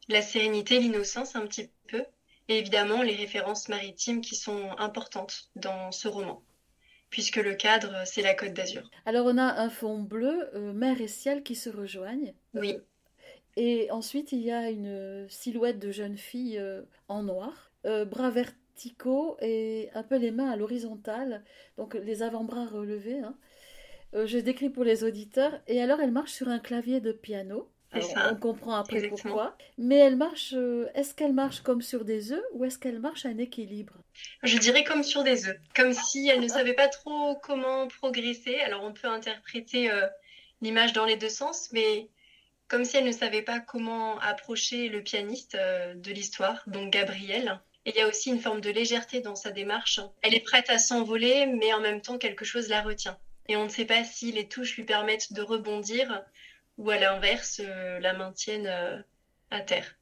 la 0.07 0.21
sérénité, 0.21 0.79
l'innocence 0.79 1.35
un 1.35 1.45
petit 1.45 1.69
peu. 1.87 2.05
Et 2.47 2.59
évidemment, 2.59 3.01
les 3.01 3.15
références 3.15 3.67
maritimes 3.67 4.21
qui 4.21 4.35
sont 4.35 4.71
importantes 4.77 5.49
dans 5.55 5.91
ce 5.91 6.07
roman 6.07 6.41
puisque 7.09 7.37
le 7.37 7.55
cadre, 7.55 8.03
c'est 8.05 8.21
la 8.21 8.33
Côte 8.33 8.53
d'Azur. 8.53 8.89
Alors 9.05 9.25
on 9.25 9.37
a 9.37 9.43
un 9.43 9.69
fond 9.69 9.99
bleu, 9.99 10.49
euh, 10.53 10.73
mer 10.73 10.99
et 10.99 11.07
ciel 11.07 11.43
qui 11.43 11.55
se 11.55 11.69
rejoignent. 11.69 12.33
Oui. 12.53 12.77
Et 13.57 13.89
ensuite, 13.91 14.31
il 14.31 14.41
y 14.41 14.51
a 14.51 14.69
une 14.69 15.27
silhouette 15.29 15.79
de 15.79 15.91
jeune 15.91 16.17
fille 16.17 16.57
euh, 16.57 16.81
en 17.07 17.23
noir, 17.23 17.71
euh, 17.85 18.03
bras 18.03 18.29
verticaux 18.29 19.37
et 19.41 19.89
un 19.93 20.03
peu 20.03 20.17
les 20.17 20.31
mains 20.31 20.51
à 20.51 20.57
l'horizontale, 20.57 21.43
donc 21.77 21.93
les 21.93 22.23
avant-bras 22.23 22.65
relevés. 22.65 23.19
Hein. 23.19 23.35
je 24.13 24.37
décris 24.37 24.69
pour 24.69 24.83
les 24.83 25.03
auditeurs. 25.03 25.61
Et 25.67 25.81
alors, 25.81 26.01
elle 26.01 26.11
marche 26.11 26.33
sur 26.33 26.49
un 26.49 26.59
clavier 26.59 26.99
de 26.99 27.13
piano. 27.13 27.71
on 27.93 28.35
comprend 28.35 28.75
après 28.75 29.07
pourquoi. 29.07 29.57
Mais 29.77 29.95
elle 29.95 30.17
marche, 30.17 30.53
euh, 30.53 30.89
est-ce 30.93 31.13
qu'elle 31.13 31.33
marche 31.33 31.61
comme 31.61 31.81
sur 31.81 32.03
des 32.03 32.33
œufs 32.33 32.43
ou 32.51 32.65
est-ce 32.65 32.77
qu'elle 32.77 32.99
marche 32.99 33.25
à 33.25 33.29
un 33.29 33.37
équilibre? 33.37 33.93
Je 34.43 34.57
dirais 34.57 34.83
comme 34.83 35.03
sur 35.03 35.23
des 35.23 35.47
œufs, 35.47 35.57
comme 35.73 35.93
si 35.93 36.27
elle 36.27 36.41
ne 36.41 36.49
savait 36.49 36.73
pas 36.73 36.89
trop 36.89 37.37
comment 37.41 37.87
progresser. 37.87 38.55
Alors 38.59 38.83
on 38.83 38.91
peut 38.91 39.07
interpréter 39.07 39.89
euh, 39.89 40.05
l'image 40.61 40.91
dans 40.91 41.05
les 41.05 41.15
deux 41.15 41.29
sens, 41.29 41.69
mais 41.71 42.09
comme 42.67 42.85
si 42.85 42.97
elle 42.97 43.05
ne 43.05 43.11
savait 43.11 43.41
pas 43.41 43.59
comment 43.59 44.19
approcher 44.19 44.89
le 44.89 45.01
pianiste 45.01 45.55
euh, 45.55 45.93
de 45.95 46.11
l'histoire, 46.11 46.63
donc 46.67 46.91
Gabriel. 46.91 47.59
Et 47.85 47.91
il 47.91 47.97
y 47.97 48.01
a 48.01 48.07
aussi 48.07 48.29
une 48.29 48.39
forme 48.39 48.61
de 48.61 48.71
légèreté 48.71 49.21
dans 49.21 49.35
sa 49.35 49.51
démarche. 49.51 49.99
Elle 50.23 50.33
est 50.33 50.43
prête 50.43 50.69
à 50.69 50.79
s'envoler, 50.79 51.45
mais 51.45 51.71
en 51.73 51.79
même 51.79 52.01
temps 52.01 52.17
quelque 52.17 52.45
chose 52.45 52.67
la 52.67 52.81
retient. 52.81 53.17
Et 53.47 53.55
on 53.55 53.65
ne 53.65 53.69
sait 53.69 53.85
pas 53.85 54.03
si 54.03 54.31
les 54.31 54.47
touches 54.47 54.75
lui 54.75 54.83
permettent 54.83 55.33
de 55.33 55.41
rebondir 55.41 56.23
ou 56.77 56.89
à 56.89 56.97
l'inverse 56.97 57.61
euh, 57.63 57.99
la 57.99 58.13
maintiennent 58.13 58.67
euh, 58.67 58.99
à 59.51 59.61
terre. 59.61 59.95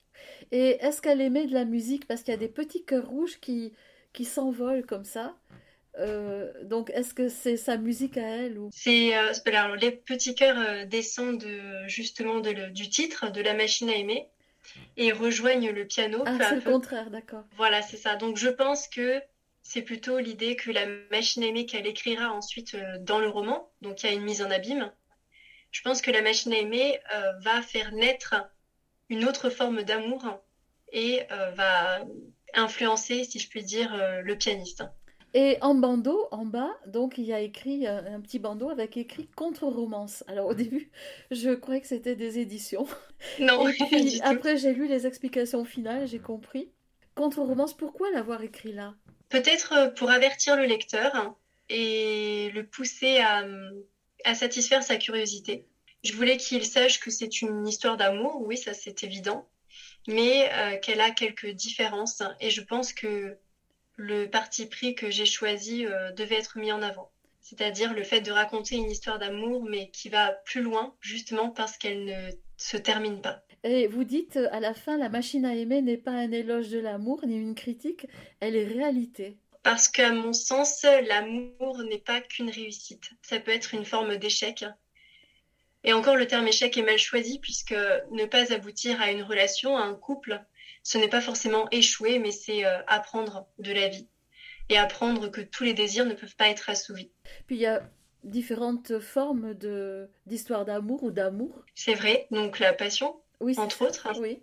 Et 0.52 0.78
est-ce 0.82 1.02
qu'elle 1.02 1.22
aimait 1.22 1.48
de 1.48 1.54
la 1.54 1.66
musique? 1.66 2.08
Parce 2.08 2.24
qu'il 2.24 2.32
y 2.32 2.36
a 2.36 2.40
des 2.40 2.48
petits 2.48 2.86
cœurs 2.86 3.08
rouges 3.08 3.40
qui, 3.42 3.74
qui 4.14 4.24
s'envolent 4.24 4.86
comme 4.86 5.04
ça. 5.04 5.36
Euh, 6.00 6.52
donc, 6.64 6.90
est-ce 6.92 7.14
que 7.14 7.30
c'est 7.30 7.58
sa 7.58 7.78
musique 7.78 8.18
à 8.18 8.28
elle 8.28 8.58
ou 8.58 8.70
C'est 8.74 9.14
alors, 9.14 9.76
les 9.76 9.92
petits 9.92 10.36
cœurs 10.36 10.88
descendent 10.88 11.46
justement 11.88 12.40
du 12.40 12.90
titre 12.90 13.32
de 13.32 13.42
la 13.42 13.54
machine 13.54 13.90
à 13.90 13.96
aimer 13.96 14.28
et 14.98 15.12
rejoignent 15.12 15.72
le 15.72 15.86
piano. 15.86 16.24
Ah, 16.26 16.38
c'est 16.40 16.56
le 16.56 16.62
contraire, 16.62 17.10
d'accord. 17.10 17.44
Voilà, 17.58 17.82
c'est 17.82 17.98
ça. 17.98 18.16
Donc, 18.16 18.38
je 18.38 18.50
pense 18.50 18.88
que 18.88 19.22
c'est 19.62 19.82
plutôt 19.82 20.20
l'idée 20.20 20.56
que 20.56 20.72
la 20.72 20.86
machine 21.12 21.44
à 21.44 21.48
aimer 21.48 21.66
qu'elle 21.66 21.88
écrira 21.88 22.32
ensuite 22.34 22.76
dans 23.02 23.20
le 23.20 23.30
roman. 23.30 23.70
Donc, 23.82 24.04
il 24.04 24.06
y 24.08 24.10
a 24.10 24.14
une 24.14 24.24
mise 24.24 24.42
en 24.42 24.50
abîme 24.50 24.92
je 25.74 25.82
pense 25.82 26.02
que 26.02 26.12
la 26.12 26.22
machine 26.22 26.54
à 26.54 26.58
aimer 26.58 27.00
euh, 27.14 27.34
va 27.40 27.62
faire 27.62 27.92
naître 27.92 28.36
une 29.10 29.26
autre 29.26 29.50
forme 29.50 29.84
d'amour 29.84 30.24
et 30.92 31.24
euh, 31.32 31.50
va 31.52 32.02
influencer, 32.54 33.24
si 33.24 33.40
je 33.40 33.50
puis 33.50 33.64
dire, 33.64 33.94
euh, 33.94 34.22
le 34.22 34.38
pianiste. 34.38 34.84
Et 35.36 35.58
en 35.62 35.74
bandeau, 35.74 36.28
en 36.32 36.46
bas, 36.46 36.70
donc 36.86 37.18
il 37.18 37.24
y 37.24 37.34
a 37.34 37.40
écrit 37.40 37.88
un, 37.88 38.22
petit 38.22 38.38
bandeau 38.38 38.70
avec 38.70 38.98
écrit 38.98 39.28
contre-romance. 39.36 40.24
Alors 40.28 40.48
au 40.48 40.54
début, 40.54 40.92
je 41.32 41.50
croyais 41.56 41.82
que 41.82 41.88
c'était 41.88 42.16
des 42.16 42.38
éditions. 42.38 42.88
Non. 43.40 43.68
Et 43.68 43.74
puis 43.92 44.22
après, 44.22 44.58
j'ai 44.58 44.74
lu 44.74 44.88
les 44.88 45.08
explications 45.08 45.66
finales, 45.66 46.08
j'ai 46.08 46.20
compris. 46.20 46.70
Contre-romance, 47.16 47.74
pourquoi 47.74 48.12
l'avoir 48.12 48.44
écrit 48.44 48.74
là? 48.74 48.94
Peut-être 49.30 49.94
pour 49.96 50.12
avertir 50.12 50.56
le 50.56 50.66
lecteur 50.66 51.36
et 51.70 52.52
le 52.54 52.66
pousser 52.68 53.18
à, 53.18 53.44
à 54.24 54.36
satisfaire 54.36 54.84
sa 54.84 54.98
curiosité. 54.98 55.66
Je 56.04 56.14
voulais 56.14 56.38
qu'il 56.38 56.66
sache 56.66 57.00
que 57.00 57.10
c'est 57.10 57.42
une 57.42 57.66
histoire 57.68 57.98
d'amour, 57.98 58.42
oui, 58.46 58.58
ça 58.58 58.74
c'est 58.74 59.04
évident, 59.04 59.48
mais 60.08 60.50
euh, 60.52 60.78
qu'elle 60.80 61.02
a 61.02 61.12
quelques 61.12 61.50
différences 61.52 62.22
et 62.42 62.50
je 62.50 62.62
pense 62.62 62.94
que 62.94 63.38
le 63.96 64.26
parti 64.28 64.66
pris 64.66 64.96
que 64.96 65.10
j'ai 65.10 65.26
choisi 65.26 65.86
euh, 65.86 66.12
devait 66.12 66.36
être 66.36 66.58
mis 66.58 66.72
en 66.72 66.82
avant. 66.82 67.12
C'est-à-dire 67.42 67.94
le 67.94 68.04
fait 68.04 68.22
de 68.22 68.32
raconter 68.32 68.76
une 68.76 68.90
histoire 68.90 69.20
d'amour, 69.20 69.66
mais 69.66 69.90
qui 69.90 70.10
va 70.10 70.32
plus 70.46 70.62
loin, 70.62 70.96
justement 71.02 71.50
parce 71.50 71.78
qu'elle 71.78 72.06
ne 72.06 72.32
se 72.58 72.78
termine 72.78 73.22
pas. 73.22 73.44
Et 73.64 73.88
vous 73.88 74.04
dites 74.04 74.38
à 74.38 74.60
la 74.60 74.74
fin, 74.74 74.98
la 74.98 75.10
machine 75.10 75.46
à 75.46 75.56
aimer 75.56 75.82
n'est 75.82 75.98
pas 75.98 76.12
un 76.12 76.32
éloge 76.32 76.70
de 76.70 76.80
l'amour 76.80 77.26
ni 77.26 77.38
une 77.38 77.56
critique, 77.56 78.08
elle 78.40 78.56
est 78.56 78.66
réalité. 78.66 79.38
Parce 79.62 79.88
qu'à 79.88 80.12
mon 80.12 80.34
sens, 80.34 80.86
l'amour 81.08 81.78
n'est 81.84 81.98
pas 81.98 82.20
qu'une 82.20 82.50
réussite. 82.50 83.12
Ça 83.22 83.40
peut 83.40 83.52
être 83.52 83.74
une 83.74 83.86
forme 83.86 84.18
d'échec. 84.18 84.66
Et 85.86 85.94
encore, 85.94 86.18
le 86.18 86.28
terme 86.28 86.48
échec 86.48 86.78
est 86.78 86.84
mal 86.84 86.98
choisi 86.98 87.40
puisque 87.40 87.76
ne 88.12 88.26
pas 88.26 88.54
aboutir 88.54 89.02
à 89.02 89.12
une 89.12 89.24
relation, 89.24 89.78
à 89.78 89.82
un 89.84 89.96
couple, 89.96 90.42
ce 90.84 90.98
n'est 90.98 91.08
pas 91.08 91.22
forcément 91.22 91.68
échouer, 91.72 92.20
mais 92.20 92.32
c'est 92.32 92.66
euh, 92.66 92.78
apprendre 92.88 93.48
de 93.60 93.72
la 93.72 93.88
vie 93.88 94.08
et 94.70 94.78
apprendre 94.78 95.30
que 95.30 95.42
tous 95.42 95.64
les 95.64 95.74
désirs 95.74 96.06
ne 96.06 96.14
peuvent 96.14 96.36
pas 96.36 96.50
être 96.50 96.70
assouvis. 96.70 97.12
Puis 97.48 97.56
il 97.56 97.62
y 97.62 97.66
a 97.66 97.82
différentes 98.24 99.00
formes 99.00 99.54
de 99.54 100.10
d'histoire 100.26 100.66
d'amour 100.66 101.04
ou 101.04 101.12
d'amour. 101.12 101.64
C'est 101.76 101.96
vrai, 101.96 102.28
donc 102.32 102.60
la 102.60 102.74
passion, 102.74 103.16
oui, 103.40 103.56
entre 103.58 103.82
autres. 103.86 104.08
Oui. 104.20 104.42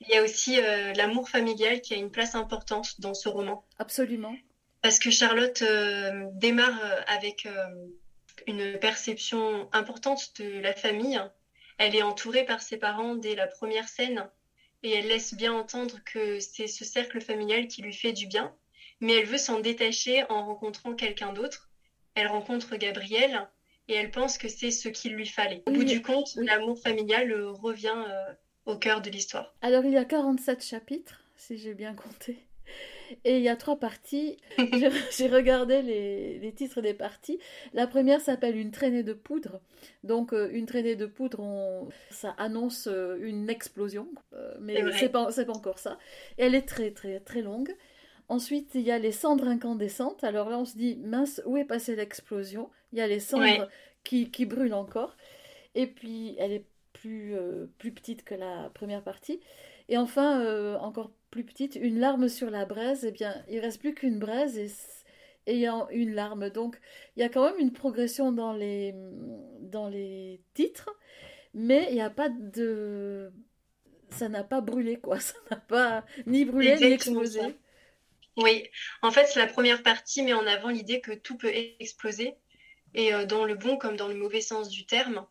Il 0.00 0.08
y 0.08 0.16
a 0.16 0.22
aussi 0.22 0.58
euh, 0.58 0.94
l'amour 0.94 1.28
familial 1.28 1.82
qui 1.82 1.92
a 1.92 1.98
une 1.98 2.10
place 2.10 2.34
importante 2.34 3.00
dans 3.00 3.12
ce 3.12 3.28
roman. 3.28 3.64
Absolument 3.78 4.34
parce 4.82 4.98
que 4.98 5.10
Charlotte 5.10 5.60
euh, 5.60 6.24
démarre 6.32 6.80
avec 7.06 7.46
une 8.46 8.78
perception 8.78 9.68
importante 9.72 10.40
de 10.40 10.58
la 10.60 10.72
famille. 10.72 11.20
Elle 11.78 11.94
est 11.94 12.02
entourée 12.02 12.44
par 12.44 12.60
ses 12.60 12.78
parents 12.78 13.14
dès 13.14 13.34
la 13.34 13.46
première 13.46 13.88
scène 13.88 14.28
et 14.82 14.92
elle 14.92 15.08
laisse 15.08 15.34
bien 15.34 15.52
entendre 15.52 15.98
que 16.04 16.40
c'est 16.40 16.66
ce 16.66 16.84
cercle 16.84 17.20
familial 17.20 17.68
qui 17.68 17.82
lui 17.82 17.92
fait 17.92 18.12
du 18.12 18.26
bien, 18.26 18.54
mais 19.00 19.14
elle 19.14 19.26
veut 19.26 19.38
s'en 19.38 19.60
détacher 19.60 20.24
en 20.30 20.46
rencontrant 20.46 20.94
quelqu'un 20.94 21.32
d'autre. 21.32 21.70
Elle 22.14 22.26
rencontre 22.26 22.76
Gabriel 22.76 23.48
et 23.88 23.94
elle 23.94 24.10
pense 24.10 24.38
que 24.38 24.48
c'est 24.48 24.70
ce 24.70 24.88
qu'il 24.88 25.14
lui 25.14 25.26
fallait. 25.26 25.62
Au 25.66 25.72
bout 25.72 25.84
du 25.84 26.02
compte, 26.02 26.34
l'amour 26.36 26.78
familial 26.78 27.32
revient 27.32 28.04
au 28.66 28.76
cœur 28.76 29.00
de 29.00 29.10
l'histoire. 29.10 29.54
Alors 29.62 29.84
il 29.84 29.92
y 29.92 29.96
a 29.96 30.04
47 30.04 30.64
chapitres, 30.64 31.22
si 31.36 31.58
j'ai 31.58 31.74
bien 31.74 31.94
compté. 31.94 32.38
Et 33.24 33.38
il 33.38 33.42
y 33.42 33.48
a 33.48 33.56
trois 33.56 33.78
parties. 33.78 34.36
J'ai 35.10 35.28
regardé 35.28 35.82
les, 35.82 36.52
titres 36.52 36.80
des 36.80 36.94
parties. 36.94 37.38
La 37.72 37.86
première 37.86 38.20
s'appelle 38.20 38.56
Une 38.56 38.70
traînée 38.70 39.02
de 39.02 39.12
poudre. 39.12 39.60
Donc, 40.04 40.32
euh, 40.32 40.48
une 40.52 40.66
traînée 40.66 40.96
de 40.96 41.06
poudre, 41.06 41.88
ça 42.10 42.34
annonce 42.38 42.86
euh, 42.86 43.18
une 43.20 43.48
explosion. 43.50 44.08
Euh, 44.34 44.54
mais 44.60 44.82
c'est 44.92 45.08
pas, 45.08 45.30
pas 45.30 45.52
encore 45.52 45.78
ça. 45.78 45.98
Et 46.38 46.44
elle 46.44 46.54
est 46.54 46.66
très, 46.66 46.90
très, 46.90 47.20
très 47.20 47.42
longue. 47.42 47.74
Ensuite, 48.28 48.70
il 48.74 48.82
y 48.82 48.90
a 48.90 48.98
les 48.98 49.12
cendres 49.12 49.48
incandescentes. 49.48 50.22
Alors 50.24 50.50
là, 50.50 50.58
on 50.58 50.64
se 50.64 50.76
dit, 50.76 50.96
mince, 50.96 51.42
où 51.46 51.56
est 51.56 51.64
passée 51.64 51.96
l'explosion? 51.96 52.70
Il 52.92 52.98
y 52.98 53.02
a 53.02 53.06
les 53.06 53.20
cendres 53.20 53.68
qui, 54.04 54.30
qui, 54.30 54.46
brûlent 54.46 54.74
encore. 54.74 55.16
Et 55.74 55.86
puis, 55.86 56.36
elle 56.38 56.52
est 56.52 56.64
plus, 56.92 57.34
plus 57.78 57.92
petite 57.92 58.24
que 58.24 58.34
la 58.34 58.70
première 58.74 59.02
partie. 59.02 59.40
Et 59.88 59.96
enfin, 59.96 60.76
encore 60.78 61.10
plus 61.30 61.44
petite, 61.44 61.76
une 61.76 62.00
larme 62.00 62.28
sur 62.28 62.50
la 62.50 62.64
braise, 62.64 63.04
eh 63.04 63.12
bien, 63.12 63.34
il 63.48 63.60
reste 63.60 63.80
plus 63.80 63.94
qu'une 63.94 64.18
braise 64.18 64.58
et 64.58 64.70
ayant 65.46 65.88
une 65.90 66.14
larme. 66.14 66.50
Donc, 66.50 66.80
il 67.16 67.20
y 67.20 67.22
a 67.22 67.28
quand 67.28 67.44
même 67.44 67.58
une 67.58 67.72
progression 67.72 68.32
dans 68.32 68.52
les, 68.52 68.94
dans 69.60 69.88
les 69.88 70.40
titres, 70.54 70.90
mais 71.54 71.86
il 71.90 71.94
n'y 71.94 72.02
a 72.02 72.10
pas 72.10 72.28
de... 72.28 73.32
Ça 74.10 74.28
n'a 74.28 74.42
pas 74.42 74.60
brûlé, 74.60 74.98
quoi. 74.98 75.20
Ça 75.20 75.34
n'a 75.50 75.56
pas 75.56 76.04
ni 76.26 76.44
brûlé 76.44 76.76
ni 76.76 76.84
explosé. 76.84 77.40
Oui, 78.36 78.68
en 79.02 79.10
fait, 79.10 79.26
c'est 79.26 79.38
la 79.38 79.46
première 79.46 79.82
partie 79.82 80.22
met 80.22 80.32
en 80.32 80.46
avant 80.46 80.68
l'idée 80.68 81.00
que 81.00 81.12
tout 81.12 81.36
peut 81.36 81.52
exploser, 81.78 82.34
et 82.94 83.12
euh, 83.12 83.26
dans 83.26 83.44
le 83.44 83.54
bon 83.54 83.76
comme 83.76 83.96
dans 83.96 84.08
le 84.08 84.14
mauvais 84.14 84.40
sens 84.40 84.68
du 84.68 84.86
terme. 84.86 85.26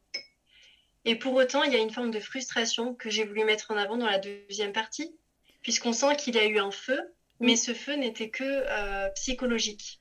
Et 1.06 1.16
pour 1.16 1.34
autant, 1.34 1.64
il 1.64 1.74
y 1.74 1.76
a 1.76 1.80
une 1.80 1.92
forme 1.92 2.12
de 2.12 2.20
frustration 2.20 2.94
que 2.94 3.10
j'ai 3.10 3.24
voulu 3.24 3.46
mettre 3.46 3.72
en 3.72 3.78
avant 3.78 3.98
dans 3.98 4.06
la 4.06 4.20
deuxième 4.20 4.74
partie, 4.74 5.16
puisqu'on 5.62 5.94
sent 5.94 6.16
qu'il 6.18 6.36
y 6.36 6.40
a 6.40 6.46
eu 6.46 6.60
un 6.60 6.72
feu, 6.72 7.00
mais 7.40 7.56
ce 7.56 7.74
feu 7.74 7.94
n'était 7.94 8.30
que 8.30 8.44
euh, 8.44 9.10
psychologique. 9.12 10.00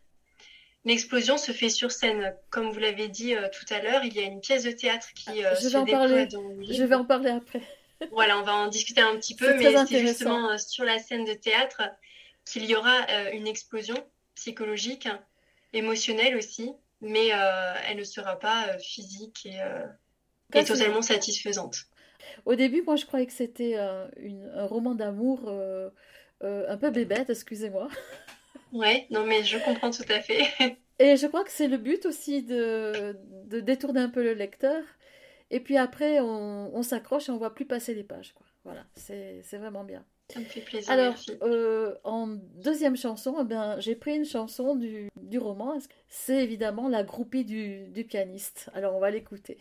L'explosion 0.84 1.38
se 1.38 1.52
fait 1.52 1.68
sur 1.68 1.92
scène. 1.92 2.34
Comme 2.50 2.70
vous 2.70 2.78
l'avez 2.78 3.08
dit 3.08 3.34
euh, 3.34 3.48
tout 3.52 3.72
à 3.72 3.80
l'heure, 3.80 4.04
il 4.04 4.14
y 4.14 4.20
a 4.20 4.22
une 4.22 4.40
pièce 4.40 4.64
de 4.64 4.70
théâtre 4.70 5.08
qui 5.14 5.44
euh, 5.44 5.54
je 5.56 5.68
se 5.68 5.76
déploie 5.76 6.26
dans 6.26 6.42
le 6.42 6.72
Je 6.72 6.84
vais 6.84 6.94
en 6.94 7.04
parler 7.04 7.30
après. 7.30 7.62
voilà, 8.12 8.38
on 8.38 8.42
va 8.42 8.54
en 8.54 8.68
discuter 8.68 9.00
un 9.00 9.16
petit 9.16 9.34
peu, 9.34 9.54
mais 9.56 9.74
c'est 9.86 10.06
justement 10.06 10.56
sur 10.58 10.84
la 10.84 10.98
scène 10.98 11.24
de 11.24 11.34
théâtre 11.34 11.82
qu'il 12.44 12.64
y 12.64 12.74
aura 12.74 13.06
une 13.32 13.46
explosion 13.46 13.96
psychologique, 14.34 15.08
émotionnelle 15.72 16.36
aussi, 16.36 16.72
mais 17.00 17.28
elle 17.88 17.98
ne 17.98 18.04
sera 18.04 18.38
pas 18.38 18.78
physique 18.78 19.46
et 20.54 20.64
totalement 20.64 21.02
satisfaisante. 21.02 21.88
Au 22.44 22.54
début, 22.54 22.82
moi, 22.82 22.97
je 22.97 23.06
croyais 23.06 23.26
que 23.26 23.32
c'était 23.32 23.75
euh, 23.76 24.06
un 24.54 24.66
roman 24.66 24.94
d'amour 24.94 25.44
euh, 25.47 25.90
euh, 26.42 26.64
un 26.68 26.76
peu 26.76 26.90
bébête, 26.90 27.30
excusez-moi. 27.30 27.88
Ouais, 28.73 29.06
non, 29.11 29.25
mais 29.25 29.44
je 29.44 29.58
comprends 29.58 29.90
tout 29.90 30.04
à 30.08 30.20
fait. 30.20 30.44
Et 30.99 31.16
je 31.16 31.26
crois 31.26 31.44
que 31.44 31.50
c'est 31.50 31.68
le 31.68 31.78
but 31.78 32.06
aussi 32.06 32.42
de, 32.42 33.16
de, 33.47 33.61
détourner 33.61 34.00
un 34.00 34.08
peu 34.08 34.23
le 34.23 34.35
lecteur. 34.35 34.82
Et 35.50 35.61
puis 35.61 35.76
après, 35.76 36.20
on, 36.20 36.75
on 36.75 36.82
s'accroche 36.82 37.28
et 37.28 37.32
on 37.32 37.38
voit 37.38 37.54
plus 37.54 37.66
passer 37.66 37.94
les 37.94 38.02
pages. 38.02 38.32
Quoi. 38.35 38.47
Voilà, 38.64 38.85
c'est 38.97 39.42
vraiment 39.58 39.85
bien. 39.85 40.04
Ça 40.32 40.40
me 40.40 40.44
fait 40.44 40.61
plaisir. 40.61 40.90
Alors, 40.90 41.14
en 42.04 42.26
deuxième 42.26 42.97
chanson, 42.97 43.37
eh 43.40 43.44
bien, 43.44 43.78
j'ai 43.80 43.94
pris 43.94 44.16
une 44.16 44.26
chanson 44.26 44.75
du, 44.75 45.08
du 45.16 45.38
roman. 45.38 45.78
C'est 46.08 46.42
évidemment 46.42 46.88
La 46.88 47.02
groupie 47.02 47.44
du, 47.44 47.87
du 47.88 48.04
pianiste. 48.04 48.68
Alors, 48.75 48.94
on 48.94 49.00
va 49.00 49.11
l'écouter. 49.11 49.56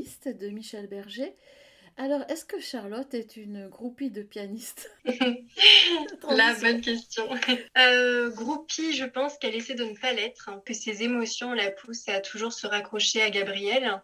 Pianiste 0.00 0.28
de 0.28 0.48
Michel 0.48 0.86
Berger. 0.86 1.34
Alors, 1.96 2.22
est-ce 2.30 2.46
que 2.46 2.58
Charlotte 2.58 3.12
est 3.12 3.36
une 3.36 3.68
groupie 3.68 4.10
de 4.10 4.22
pianistes 4.22 4.90
La 6.30 6.54
bonne 6.54 6.80
question. 6.80 7.28
Euh, 7.76 8.30
groupie, 8.30 8.94
je 8.94 9.04
pense 9.04 9.36
qu'elle 9.36 9.54
essaie 9.54 9.74
de 9.74 9.84
ne 9.84 9.94
pas 9.94 10.12
l'être, 10.12 10.48
hein, 10.48 10.62
que 10.64 10.72
ses 10.72 11.02
émotions 11.02 11.52
la 11.52 11.70
poussent 11.70 12.08
à 12.08 12.20
toujours 12.20 12.52
se 12.52 12.66
raccrocher 12.66 13.20
à 13.20 13.28
Gabriel. 13.28 14.00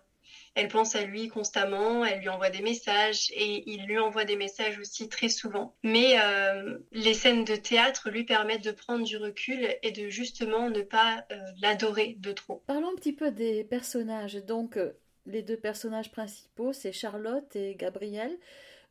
Elle 0.56 0.68
pense 0.68 0.96
à 0.96 1.04
lui 1.04 1.28
constamment, 1.28 2.04
elle 2.04 2.20
lui 2.20 2.30
envoie 2.30 2.48
des 2.48 2.62
messages 2.62 3.30
et 3.34 3.70
il 3.70 3.84
lui 3.84 3.98
envoie 3.98 4.24
des 4.24 4.36
messages 4.36 4.78
aussi 4.78 5.08
très 5.10 5.28
souvent. 5.28 5.76
Mais 5.82 6.18
euh, 6.18 6.78
les 6.92 7.12
scènes 7.12 7.44
de 7.44 7.56
théâtre 7.56 8.08
lui 8.10 8.24
permettent 8.24 8.64
de 8.64 8.70
prendre 8.70 9.04
du 9.04 9.18
recul 9.18 9.68
et 9.82 9.90
de 9.90 10.08
justement 10.08 10.70
ne 10.70 10.80
pas 10.80 11.26
euh, 11.30 11.36
l'adorer 11.60 12.16
de 12.18 12.32
trop. 12.32 12.62
Parlons 12.66 12.88
un 12.88 12.96
petit 12.96 13.12
peu 13.12 13.30
des 13.30 13.64
personnages. 13.64 14.36
Donc, 14.46 14.78
euh, 14.78 14.92
les 15.26 15.42
deux 15.42 15.56
personnages 15.56 16.10
principaux, 16.10 16.72
c'est 16.72 16.92
Charlotte 16.92 17.54
et 17.56 17.74
Gabriel. 17.74 18.36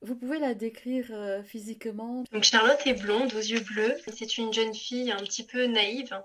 Vous 0.02 0.16
pouvez 0.16 0.40
la 0.40 0.54
décrire 0.54 1.08
euh, 1.12 1.42
physiquement? 1.42 2.24
Donc 2.32 2.44
Charlotte 2.44 2.86
est 2.86 3.02
blonde, 3.02 3.34
aux 3.34 3.40
yeux 3.40 3.62
bleus. 3.62 3.96
C'est 4.14 4.38
une 4.38 4.54
jeune 4.54 4.74
fille 4.74 5.12
un 5.12 5.24
petit 5.24 5.46
peu 5.46 5.66
naïve 5.66 6.22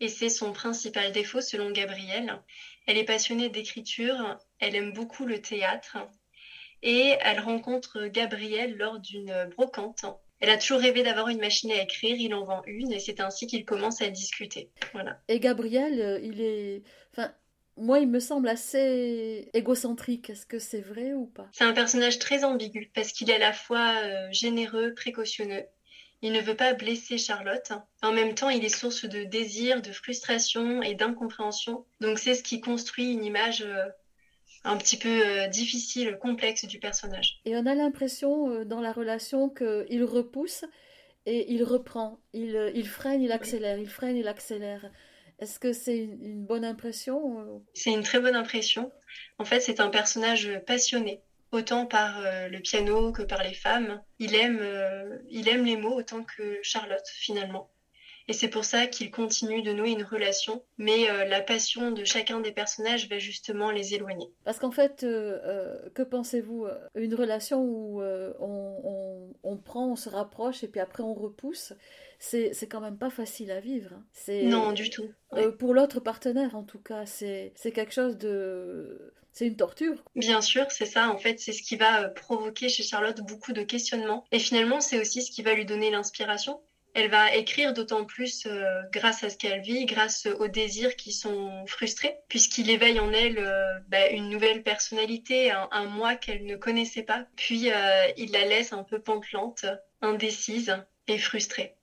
et 0.00 0.08
c'est 0.08 0.30
son 0.30 0.52
principal 0.52 1.12
défaut 1.12 1.40
selon 1.40 1.70
Gabriel. 1.70 2.40
Elle 2.86 2.96
est 2.96 3.04
passionnée 3.04 3.50
d'écriture, 3.50 4.38
elle 4.58 4.74
aime 4.74 4.92
beaucoup 4.92 5.26
le 5.26 5.40
théâtre 5.40 5.98
et 6.82 7.14
elle 7.20 7.40
rencontre 7.40 8.06
Gabriel 8.06 8.76
lors 8.76 8.98
d'une 8.98 9.50
brocante. 9.56 10.04
Elle 10.40 10.48
a 10.48 10.56
toujours 10.56 10.80
rêvé 10.80 11.02
d'avoir 11.02 11.28
une 11.28 11.38
machine 11.38 11.70
à 11.70 11.82
écrire, 11.82 12.16
il 12.18 12.34
en 12.34 12.44
vend 12.44 12.62
une 12.66 12.92
et 12.92 12.98
c'est 12.98 13.20
ainsi 13.20 13.46
qu'ils 13.46 13.66
commencent 13.66 14.00
à 14.00 14.08
discuter. 14.08 14.70
Voilà. 14.94 15.20
Et 15.28 15.38
Gabriel, 15.38 16.00
euh, 16.00 16.18
il 16.22 16.40
est. 16.40 16.82
Enfin, 17.12 17.34
moi, 17.76 17.98
il 18.00 18.08
me 18.08 18.20
semble 18.20 18.48
assez 18.48 19.48
égocentrique. 19.54 20.30
Est-ce 20.30 20.46
que 20.46 20.58
c'est 20.58 20.80
vrai 20.80 21.12
ou 21.12 21.26
pas? 21.26 21.48
C'est 21.52 21.64
un 21.64 21.72
personnage 21.72 22.18
très 22.18 22.44
ambigu 22.44 22.90
parce 22.94 23.12
qu'il 23.12 23.30
est 23.30 23.36
à 23.36 23.38
la 23.38 23.52
fois 23.52 23.94
euh, 24.02 24.28
généreux, 24.32 24.94
précautionneux. 24.94 25.64
Il 26.22 26.32
ne 26.32 26.40
veut 26.40 26.56
pas 26.56 26.74
blesser 26.74 27.16
Charlotte. 27.16 27.72
En 28.02 28.12
même 28.12 28.34
temps, 28.34 28.50
il 28.50 28.64
est 28.64 28.68
source 28.68 29.06
de 29.06 29.24
désir, 29.24 29.80
de 29.80 29.90
frustration 29.90 30.82
et 30.82 30.94
d'incompréhension. 30.94 31.86
Donc 32.00 32.18
c'est 32.18 32.34
ce 32.34 32.42
qui 32.42 32.60
construit 32.60 33.12
une 33.12 33.24
image 33.24 33.62
euh, 33.62 33.86
un 34.64 34.76
petit 34.76 34.98
peu 34.98 35.08
euh, 35.08 35.46
difficile, 35.46 36.18
complexe 36.20 36.66
du 36.66 36.78
personnage. 36.78 37.40
Et 37.46 37.56
on 37.56 37.64
a 37.64 37.74
l'impression 37.74 38.50
euh, 38.50 38.64
dans 38.66 38.80
la 38.80 38.92
relation 38.92 39.48
qu'il 39.48 40.04
repousse 40.04 40.64
et 41.24 41.50
il 41.52 41.64
reprend. 41.64 42.20
Il, 42.34 42.70
il 42.74 42.86
freine, 42.86 43.22
il 43.22 43.32
accélère, 43.32 43.78
il 43.78 43.88
freine, 43.88 44.16
il 44.16 44.28
accélère. 44.28 44.90
Est-ce 45.40 45.58
que 45.58 45.72
c'est 45.72 45.98
une, 45.98 46.44
bonne 46.44 46.64
impression 46.66 47.40
euh 47.40 47.58
C'est 47.72 47.92
une 47.92 48.02
très 48.02 48.20
bonne 48.20 48.36
impression. 48.36 48.92
En 49.38 49.44
fait, 49.44 49.60
c'est 49.60 49.80
un 49.80 49.88
personnage 49.88 50.50
passionné, 50.66 51.22
autant 51.50 51.86
par 51.86 52.20
euh, 52.20 52.48
le 52.48 52.60
piano 52.60 53.10
que 53.10 53.22
par 53.22 53.42
les 53.42 53.54
femmes. 53.54 54.02
Il 54.18 54.34
aime, 54.34 54.58
euh, 54.60 55.18
il 55.30 55.48
aime 55.48 55.64
les 55.64 55.76
mots 55.76 55.94
autant 55.94 56.24
que 56.24 56.58
Charlotte, 56.62 57.06
finalement. 57.06 57.70
Et 58.30 58.32
c'est 58.32 58.48
pour 58.48 58.64
ça 58.64 58.86
qu'il 58.86 59.10
continue 59.10 59.60
de 59.62 59.72
nouer 59.72 59.90
une 59.90 60.04
relation, 60.04 60.62
mais 60.78 61.10
euh, 61.10 61.24
la 61.24 61.40
passion 61.40 61.90
de 61.90 62.04
chacun 62.04 62.38
des 62.40 62.52
personnages 62.52 63.08
va 63.08 63.18
justement 63.18 63.72
les 63.72 63.92
éloigner. 63.94 64.28
Parce 64.44 64.60
qu'en 64.60 64.70
fait, 64.70 65.02
euh, 65.02 65.40
euh, 65.44 65.90
que 65.94 66.02
pensez-vous 66.02 66.66
Une 66.94 67.14
relation 67.16 67.60
où 67.60 68.00
on, 68.02 68.80
on- 68.84 69.34
on 69.42 69.56
prend, 69.56 69.88
on 69.90 69.96
se 69.96 70.08
rapproche 70.08 70.62
et 70.62 70.68
puis 70.68 70.80
après 70.80 71.02
on 71.02 71.14
repousse, 71.14 71.72
c'est 72.20 72.52
quand 72.70 72.80
même 72.80 72.98
pas 72.98 73.10
facile 73.10 73.50
à 73.50 73.58
vivre. 73.60 73.90
hein. 73.94 74.04
C'est 74.12 74.44
Non, 74.44 74.72
du 74.72 74.90
tout. 74.90 75.10
Ouais. 75.32 75.50
pour 75.50 75.74
l'autre 75.74 75.98
partenaire 75.98 76.54
en 76.54 76.62
tout 76.62 76.78
cas, 76.80 77.06
c'est 77.06 77.52
quelque 77.74 77.92
chose 77.92 78.16
de, 78.18 79.12
c'est 79.32 79.46
une 79.46 79.56
torture. 79.56 80.04
Bien 80.14 80.40
sûr, 80.40 80.66
c'est 80.70 80.86
ça. 80.86 81.08
En 81.10 81.16
fait, 81.18 81.40
c'est 81.40 81.52
ce 81.52 81.62
qui 81.62 81.76
va 81.76 82.08
provoquer 82.08 82.68
chez 82.68 82.82
Charlotte 82.82 83.20
beaucoup 83.22 83.52
de 83.52 83.62
questionnements. 83.62 84.24
Et 84.32 84.38
finalement, 84.38 84.80
c'est 84.80 85.00
aussi 85.00 85.22
ce 85.22 85.30
qui 85.30 85.42
va 85.42 85.54
lui 85.54 85.64
donner 85.64 85.90
l'inspiration. 85.90 86.60
Elle 86.94 87.08
va 87.08 87.34
écrire 87.34 87.72
d'autant 87.72 88.04
plus 88.04 88.46
euh, 88.46 88.82
grâce 88.92 89.22
à 89.22 89.30
ce 89.30 89.36
qu'elle 89.36 89.60
vit, 89.60 89.86
grâce 89.86 90.26
aux 90.26 90.48
désirs 90.48 90.96
qui 90.96 91.12
sont 91.12 91.64
frustrés, 91.66 92.16
puisqu'il 92.28 92.68
éveille 92.68 92.98
en 92.98 93.12
elle 93.12 93.38
euh, 93.38 93.78
bah, 93.88 94.08
une 94.08 94.28
nouvelle 94.28 94.62
personnalité, 94.62 95.52
un, 95.52 95.68
un 95.70 95.84
moi 95.84 96.16
qu'elle 96.16 96.44
ne 96.46 96.56
connaissait 96.56 97.04
pas. 97.04 97.26
Puis 97.36 97.70
euh, 97.70 98.06
il 98.16 98.32
la 98.32 98.44
laisse 98.44 98.72
un 98.72 98.82
peu 98.82 98.98
pantelante, 98.98 99.66
indécise 100.02 100.76
et 101.06 101.18
frustrée. 101.18 101.76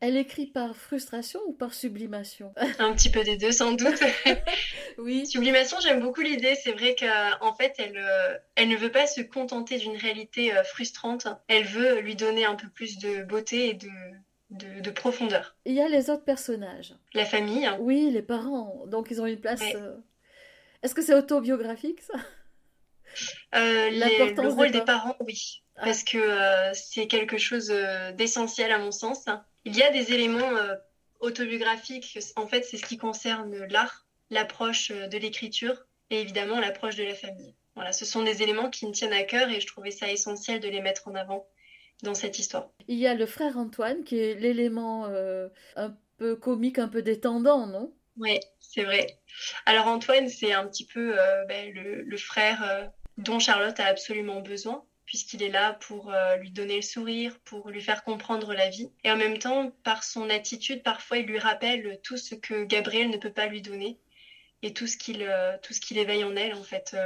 Elle 0.00 0.16
écrit 0.16 0.46
par 0.46 0.76
frustration 0.76 1.40
ou 1.46 1.52
par 1.52 1.72
sublimation? 1.72 2.52
Un 2.80 2.92
petit 2.92 3.08
peu 3.08 3.22
des 3.22 3.36
deux, 3.36 3.52
sans 3.52 3.72
doute. 3.72 4.02
Oui. 4.98 5.26
Sublimation, 5.26 5.78
j'aime 5.80 6.00
beaucoup 6.00 6.20
l'idée. 6.20 6.56
C'est 6.56 6.72
vrai 6.72 6.94
qu'en 6.94 7.54
fait, 7.54 7.72
elle, 7.78 8.42
elle 8.56 8.68
ne 8.68 8.76
veut 8.76 8.90
pas 8.90 9.06
se 9.06 9.20
contenter 9.20 9.78
d'une 9.78 9.96
réalité 9.96 10.52
frustrante. 10.64 11.28
Elle 11.48 11.64
veut 11.64 12.00
lui 12.00 12.16
donner 12.16 12.44
un 12.44 12.56
peu 12.56 12.68
plus 12.68 12.98
de 12.98 13.22
beauté 13.22 13.70
et 13.70 13.74
de, 13.74 13.88
de, 14.52 14.80
de 14.80 14.90
profondeur. 14.90 15.56
Il 15.64 15.74
y 15.74 15.80
a 15.80 15.88
les 15.88 16.08
autres 16.10 16.24
personnages. 16.24 16.94
La 17.14 17.24
famille, 17.24 17.66
hein. 17.66 17.76
Oui, 17.80 18.10
les 18.10 18.22
parents. 18.22 18.84
Donc 18.86 19.08
ils 19.10 19.20
ont 19.20 19.26
une 19.26 19.40
place. 19.40 19.60
Ouais. 19.60 19.74
euh, 19.76 19.96
Est-ce 20.82 20.94
que 20.94 21.02
c'est 21.02 21.14
autobiographique 21.14 22.00
ça? 22.02 22.14
Euh, 23.54 23.90
les- 23.90 24.32
le 24.34 24.48
rôle 24.48 24.70
des 24.70 24.78
des 24.80 24.84
parents, 24.84 25.16
oui. 25.20 25.62
Ah. 25.76 25.82
Parce 25.84 26.02
que 26.04 26.16
euh, 26.18 26.72
c'est 26.74 27.06
quelque 27.06 27.36
chose 27.38 27.70
euh, 27.70 28.12
d'essentiel 28.12 28.72
à 28.72 28.78
mon 28.78 28.90
sens. 28.92 29.24
Il 29.64 29.76
y 29.76 29.82
a 29.82 29.90
des 29.90 30.12
éléments 30.12 30.50
autobiographiques. 31.20 32.18
En 32.36 32.46
fait, 32.46 32.62
c'est 32.64 32.76
ce 32.76 32.84
qui 32.84 32.96
concerne 32.98 33.54
l'art, 33.66 34.06
l'approche 34.30 34.90
de 34.90 35.18
l'écriture 35.18 35.86
et 36.10 36.20
évidemment 36.20 36.58
l'approche 36.60 36.96
de 36.96 37.04
la 37.04 37.14
famille. 37.14 37.54
Voilà, 37.74 37.92
ce 37.92 38.04
sont 38.04 38.22
des 38.22 38.42
éléments 38.42 38.68
qui 38.70 38.86
me 38.86 38.92
tiennent 38.92 39.12
à 39.12 39.22
cœur 39.22 39.48
et 39.48 39.60
je 39.60 39.66
trouvais 39.66 39.90
ça 39.92 40.10
essentiel 40.10 40.60
de 40.60 40.68
les 40.68 40.80
mettre 40.80 41.08
en 41.08 41.14
avant 41.14 41.46
dans 42.02 42.14
cette 42.14 42.38
histoire. 42.38 42.70
Il 42.88 42.98
y 42.98 43.06
a 43.06 43.14
le 43.14 43.26
frère 43.26 43.56
Antoine 43.58 44.04
qui 44.04 44.18
est 44.18 44.34
l'élément 44.34 45.06
euh, 45.06 45.48
un 45.76 45.96
peu 46.18 46.36
comique, 46.36 46.78
un 46.78 46.88
peu 46.88 47.02
détendant, 47.02 47.66
non? 47.66 47.92
Oui, 48.16 48.38
c'est 48.60 48.84
vrai. 48.84 49.18
Alors 49.66 49.86
Antoine, 49.86 50.28
c'est 50.28 50.52
un 50.52 50.66
petit 50.66 50.86
peu 50.86 51.18
euh, 51.18 51.44
ben, 51.46 51.72
le, 51.72 52.02
le 52.02 52.16
frère 52.16 52.62
euh, 52.68 52.86
dont 53.16 53.38
Charlotte 53.38 53.78
a 53.80 53.86
absolument 53.86 54.40
besoin, 54.40 54.84
puisqu'il 55.06 55.42
est 55.42 55.48
là 55.50 55.74
pour 55.74 56.12
lui 56.40 56.50
donner 56.50 56.76
le 56.76 56.82
sourire, 56.82 57.38
pour 57.44 57.68
lui 57.70 57.82
faire 57.82 58.04
comprendre 58.04 58.54
la 58.54 58.68
vie. 58.70 58.90
Et 59.04 59.10
en 59.10 59.16
même 59.16 59.38
temps, 59.38 59.70
par 59.84 60.04
son 60.04 60.30
attitude, 60.30 60.82
parfois 60.82 61.18
il 61.18 61.26
lui 61.26 61.38
rappelle 61.38 62.00
tout 62.02 62.16
ce 62.16 62.34
que 62.34 62.64
Gabriel 62.64 63.10
ne 63.10 63.18
peut 63.18 63.32
pas 63.32 63.46
lui 63.46 63.60
donner 63.62 63.98
et 64.62 64.72
tout 64.72 64.86
ce 64.86 64.96
qu'il 64.96 65.28
tout 65.62 65.74
ce 65.74 65.80
qu'il 65.80 65.98
éveille 65.98 66.24
en 66.24 66.34
elle, 66.36 66.54
en 66.54 66.62
fait. 66.62 66.96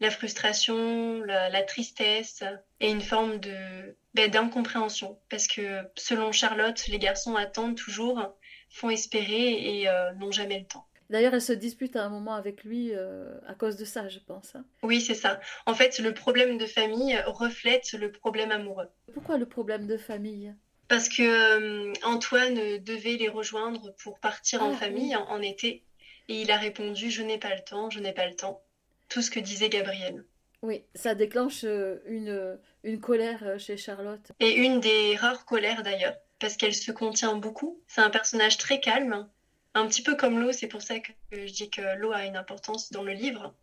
la 0.00 0.10
frustration, 0.10 1.22
la, 1.22 1.48
la 1.50 1.62
tristesse 1.62 2.42
et 2.80 2.90
une 2.90 3.00
forme 3.00 3.38
de 3.38 3.96
ben, 4.22 4.30
d'incompréhension. 4.30 5.18
Parce 5.30 5.46
que 5.46 5.80
selon 5.96 6.32
Charlotte, 6.32 6.86
les 6.88 6.98
garçons 6.98 7.36
attendent 7.36 7.76
toujours, 7.76 8.34
font 8.70 8.90
espérer 8.90 9.52
et 9.80 9.88
euh, 9.88 10.12
n'ont 10.14 10.32
jamais 10.32 10.58
le 10.58 10.66
temps. 10.66 10.84
D'ailleurs, 11.10 11.32
elle 11.32 11.40
se 11.42 11.54
dispute 11.54 11.96
à 11.96 12.04
un 12.04 12.10
moment 12.10 12.34
avec 12.34 12.64
lui 12.64 12.90
euh, 12.92 13.32
à 13.46 13.54
cause 13.54 13.76
de 13.76 13.86
ça, 13.86 14.08
je 14.08 14.18
pense. 14.18 14.54
hein. 14.54 14.64
Oui, 14.82 15.00
c'est 15.00 15.14
ça. 15.14 15.40
En 15.64 15.72
fait, 15.74 15.98
le 16.00 16.12
problème 16.12 16.58
de 16.58 16.66
famille 16.66 17.18
reflète 17.26 17.92
le 17.92 18.12
problème 18.12 18.50
amoureux. 18.50 18.88
Pourquoi 19.14 19.38
le 19.38 19.46
problème 19.46 19.86
de 19.86 19.96
famille? 19.96 20.52
Parce 20.88 21.08
que 21.08 21.22
euh, 21.22 21.92
Antoine 22.02 22.78
devait 22.78 23.16
les 23.16 23.28
rejoindre 23.28 23.94
pour 24.02 24.18
partir 24.20 24.62
en 24.62 24.72
Ah, 24.72 24.76
famille 24.76 25.14
oui. 25.14 25.16
en, 25.16 25.28
en 25.30 25.40
été. 25.40 25.82
Et 26.28 26.42
il 26.42 26.50
a 26.50 26.58
répondu 26.58 27.10
Je 27.10 27.22
n'ai 27.22 27.38
pas 27.38 27.54
le 27.54 27.62
temps, 27.64 27.88
je 27.88 28.00
n'ai 28.00 28.12
pas 28.12 28.26
le 28.26 28.34
temps. 28.36 28.62
Tout 29.08 29.22
ce 29.22 29.30
que 29.30 29.40
disait 29.40 29.70
Gabriel. 29.70 30.24
Oui, 30.62 30.84
ça 30.94 31.14
déclenche 31.14 31.62
euh, 31.64 31.98
une, 32.06 32.58
une 32.82 33.00
colère 33.00 33.42
euh, 33.44 33.58
chez 33.58 33.76
Charlotte. 33.76 34.32
Et 34.40 34.56
une 34.56 34.80
des 34.80 35.16
rares 35.16 35.44
colères 35.44 35.82
d'ailleurs, 35.82 36.16
parce 36.40 36.56
qu'elle 36.56 36.74
se 36.74 36.90
contient 36.90 37.36
beaucoup. 37.36 37.80
C'est 37.86 38.00
un 38.00 38.10
personnage 38.10 38.58
très 38.58 38.80
calme, 38.80 39.28
un 39.74 39.86
petit 39.86 40.02
peu 40.02 40.16
comme 40.16 40.40
l'eau, 40.40 40.50
c'est 40.52 40.66
pour 40.66 40.82
ça 40.82 40.98
que 40.98 41.12
je 41.30 41.52
dis 41.52 41.70
que 41.70 41.96
l'eau 41.98 42.12
a 42.12 42.24
une 42.24 42.36
importance 42.36 42.90
dans 42.90 43.04
le 43.04 43.12
livre. 43.12 43.54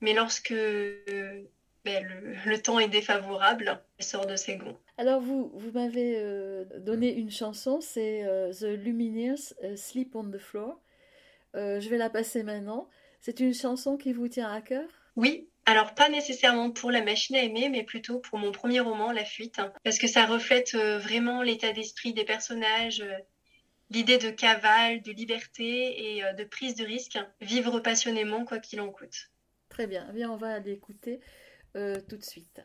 Mais 0.00 0.12
lorsque 0.12 0.50
euh, 0.50 1.44
ben, 1.84 2.04
le, 2.04 2.50
le 2.50 2.58
temps 2.60 2.80
est 2.80 2.88
défavorable, 2.88 3.80
elle 3.98 4.04
sort 4.04 4.26
de 4.26 4.36
ses 4.36 4.56
gonds. 4.56 4.76
Alors, 4.98 5.20
vous, 5.20 5.52
vous 5.54 5.70
m'avez 5.70 6.16
euh, 6.16 6.64
donné 6.78 7.14
une 7.14 7.30
chanson, 7.30 7.80
c'est 7.80 8.24
euh, 8.24 8.52
The 8.52 8.76
Lumineers, 8.76 9.54
euh, 9.62 9.76
Sleep 9.76 10.16
on 10.16 10.24
the 10.24 10.38
Floor. 10.38 10.80
Euh, 11.54 11.78
je 11.78 11.88
vais 11.88 11.98
la 11.98 12.10
passer 12.10 12.42
maintenant. 12.42 12.88
C'est 13.20 13.38
une 13.38 13.54
chanson 13.54 13.96
qui 13.96 14.12
vous 14.12 14.28
tient 14.28 14.50
à 14.50 14.60
cœur? 14.60 14.88
Oui, 15.16 15.48
alors 15.66 15.94
pas 15.94 16.08
nécessairement 16.08 16.70
pour 16.70 16.90
la 16.90 17.02
machine 17.02 17.36
à 17.36 17.42
aimer, 17.42 17.68
mais 17.68 17.84
plutôt 17.84 18.18
pour 18.18 18.38
mon 18.38 18.52
premier 18.52 18.80
roman, 18.80 19.12
La 19.12 19.24
Fuite, 19.24 19.60
parce 19.82 19.98
que 19.98 20.06
ça 20.06 20.26
reflète 20.26 20.74
euh, 20.74 20.98
vraiment 20.98 21.42
l'état 21.42 21.72
d'esprit 21.72 22.12
des 22.12 22.24
personnages, 22.24 23.00
euh, 23.00 23.16
l'idée 23.90 24.18
de 24.18 24.30
cavale, 24.30 25.00
de 25.02 25.12
liberté 25.12 26.16
et 26.16 26.24
euh, 26.24 26.32
de 26.34 26.44
prise 26.44 26.74
de 26.74 26.84
risque, 26.84 27.18
vivre 27.40 27.80
passionnément 27.80 28.44
quoi 28.44 28.58
qu'il 28.58 28.80
en 28.80 28.90
coûte. 28.90 29.30
Très 29.70 29.86
bien, 29.86 30.12
bien 30.12 30.30
on 30.30 30.36
va 30.36 30.58
l'écouter 30.60 31.20
tout 31.74 32.16
de 32.16 32.22
suite. 32.22 32.60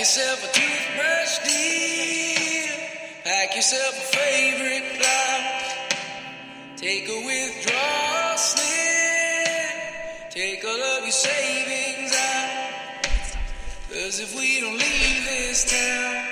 Yourself 0.00 0.42
a 0.42 0.52
toothbrush, 0.54 1.38
dear. 1.44 2.72
Pack 3.22 3.54
yourself 3.54 3.92
a 3.98 4.16
favorite 4.16 4.96
blouse. 4.96 5.74
Take 6.76 7.06
a 7.06 7.20
withdrawal 7.26 8.38
slip. 8.38 10.30
Take 10.30 10.64
all 10.64 10.82
of 10.96 11.02
your 11.02 11.12
savings 11.12 12.14
out. 12.16 12.70
Cause 13.92 14.20
if 14.20 14.34
we 14.34 14.62
don't 14.62 14.78
leave 14.78 15.24
this 15.26 15.70
town, 15.70 16.29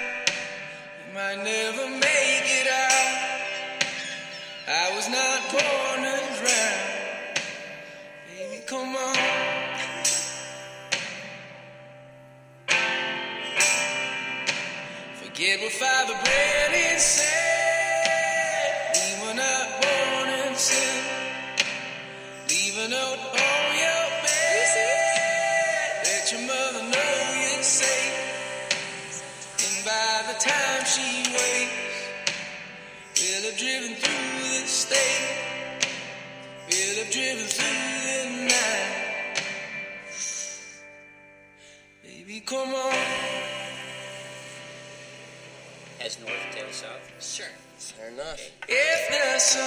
As 46.08 46.18
north, 46.20 46.32
tail 46.52 46.64
south. 46.70 47.04
Sure. 47.20 47.44
Fair 47.76 48.08
enough. 48.08 48.40
If 48.66 49.08
the 49.10 49.38
sun 49.38 49.60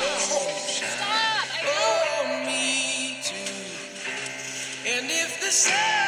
don't 0.00 0.70
shine 0.72 1.44
on 1.60 2.40
oh, 2.40 2.46
me 2.46 3.18
too, 3.22 4.88
and 4.88 5.04
if 5.10 5.38
the 5.38 5.50
subway's 5.52 6.05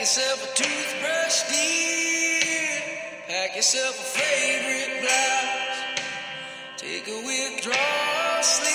Pack 0.00 0.06
yourself 0.06 0.40
a 0.42 0.56
toothbrush, 0.56 1.42
dear. 1.52 2.80
Pack 3.28 3.54
yourself 3.54 4.00
a 4.00 4.18
favorite 4.18 5.02
blouse. 5.02 5.78
Take 6.78 7.06
a 7.06 7.20
withdrawal 7.26 8.42
slip. 8.42 8.72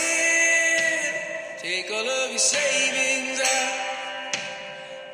Take 1.58 1.90
all 1.90 2.08
of 2.08 2.30
your 2.30 2.38
savings 2.38 3.42
out. 3.42 4.38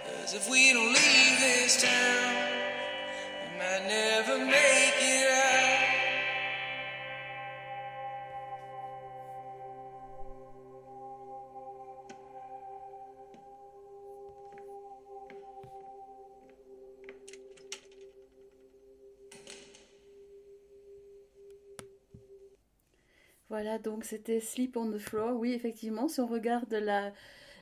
Cause 0.05 0.33
if 0.33 0.49
we 0.49 0.73
don't 0.73 0.91
leave 0.91 1.39
this 1.39 1.81
town, 1.81 2.49
we 3.39 3.57
might 3.57 3.87
never 3.87 4.37
make 4.45 4.70
Voilà, 23.61 23.77
donc 23.77 24.05
c'était 24.05 24.39
Sleep 24.39 24.75
on 24.75 24.89
the 24.89 24.97
Floor. 24.97 25.37
Oui, 25.37 25.53
effectivement, 25.53 26.07
si 26.07 26.19
on 26.19 26.25
regarde 26.25 26.73
la, 26.73 27.11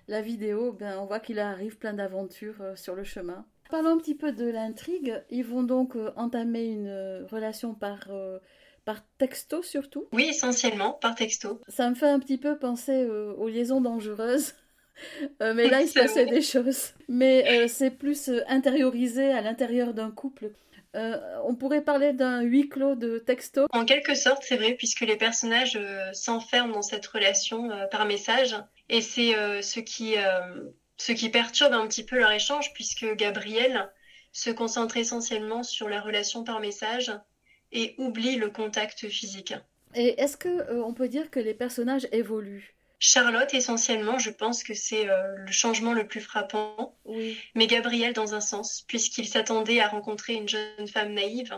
la 0.08 0.22
vidéo, 0.22 0.72
ben, 0.72 0.98
on 0.98 1.06
voit 1.06 1.20
qu'il 1.20 1.40
arrive 1.40 1.78
plein 1.78 1.92
d'aventures 1.92 2.62
euh, 2.62 2.74
sur 2.78 2.96
le 2.96 3.04
chemin. 3.04 3.46
Parlons 3.70 3.90
un 3.90 3.98
petit 3.98 4.16
peu 4.16 4.32
de 4.32 4.46
l'intrigue. 4.46 5.22
Ils 5.30 5.44
vont 5.44 5.62
donc 5.62 5.98
euh, 5.98 6.14
entamer 6.16 6.68
une 6.68 6.88
euh, 6.88 7.26
relation 7.26 7.74
par, 7.74 8.08
par 8.86 9.06
texto 9.18 9.62
surtout. 9.62 10.08
Oui, 10.14 10.28
essentiellement 10.30 10.94
par 10.94 11.16
texto. 11.16 11.60
Ça 11.68 11.90
me 11.90 11.96
fait 11.96 12.08
un 12.08 12.20
petit 12.20 12.38
peu 12.38 12.58
penser 12.58 13.06
aux 13.06 13.50
liaisons 13.50 13.82
dangereuses. 13.82 14.54
Euh, 15.42 15.54
mais 15.54 15.70
là, 15.70 15.82
il 15.82 15.88
se 15.88 15.94
passait 15.94 16.26
des 16.26 16.42
choses. 16.42 16.94
Mais 17.08 17.46
euh, 17.48 17.68
c'est 17.68 17.92
plus 17.92 18.30
euh, 18.30 18.42
intériorisé 18.48 19.32
à 19.32 19.42
l'intérieur 19.42 19.94
d'un 19.94 20.12
couple. 20.12 20.52
Euh, 20.96 21.20
on 21.46 21.56
pourrait 21.56 21.84
parler 21.84 22.14
d'un 22.14 22.42
huis 22.42 22.68
clos 22.68 22.96
de 22.96 23.20
texto. 23.20 23.68
En 23.72 23.86
quelque 23.86 24.16
sorte, 24.16 24.44
c'est 24.44 24.58
vrai, 24.58 24.74
puisque 24.74 25.02
les 25.02 25.18
personnages 25.18 25.78
euh, 25.80 26.12
s'enferment 26.14 26.74
dans 26.74 26.82
cette 26.82 27.06
relation 27.06 27.70
euh, 27.70 27.86
par 27.88 28.06
message. 28.06 28.56
Et 28.90 29.02
c'est 29.02 29.34
ce 29.62 29.80
qui, 29.80 30.16
ce 30.98 31.12
qui 31.12 31.30
perturbe 31.30 31.74
un 31.74 31.88
petit 31.88 32.04
peu 32.04 32.18
leur 32.18 32.32
échange, 32.32 32.74
puisque 32.74 33.06
Gabriel 33.16 33.88
se 34.32 34.50
concentre 34.50 34.98
essentiellement 34.98 35.62
sur 35.62 35.90
la 35.90 36.02
relation 36.02 36.44
par 36.44 36.60
message 36.60 37.12
et 37.72 37.96
oublie 37.98 38.36
le 38.36 38.50
contact 38.50 39.08
physique. 39.08 39.54
Et 39.96 40.20
est-ce 40.22 40.38
que 40.38 40.50
euh, 40.50 40.84
on 40.84 40.94
peut 40.94 41.08
dire 41.08 41.32
que 41.32 41.40
les 41.40 41.54
personnages 41.54 42.08
évoluent? 42.12 42.76
Charlotte, 43.00 43.54
essentiellement, 43.54 44.20
je 44.20 44.30
pense 44.30 44.64
que 44.64 44.74
c'est 44.74 45.10
euh, 45.10 45.36
le 45.38 45.52
changement 45.52 45.94
le 45.94 46.06
plus 46.06 46.20
frappant, 46.20 46.96
Oui. 47.06 47.38
mais 47.56 47.66
Gabriel 47.66 48.14
dans 48.14 48.36
un 48.36 48.42
sens, 48.42 48.84
puisqu'il 48.88 49.28
s'attendait 49.28 49.80
à 49.80 49.88
rencontrer 49.88 50.34
une 50.34 50.50
jeune 50.50 50.88
femme 50.88 51.14
naïve, 51.14 51.58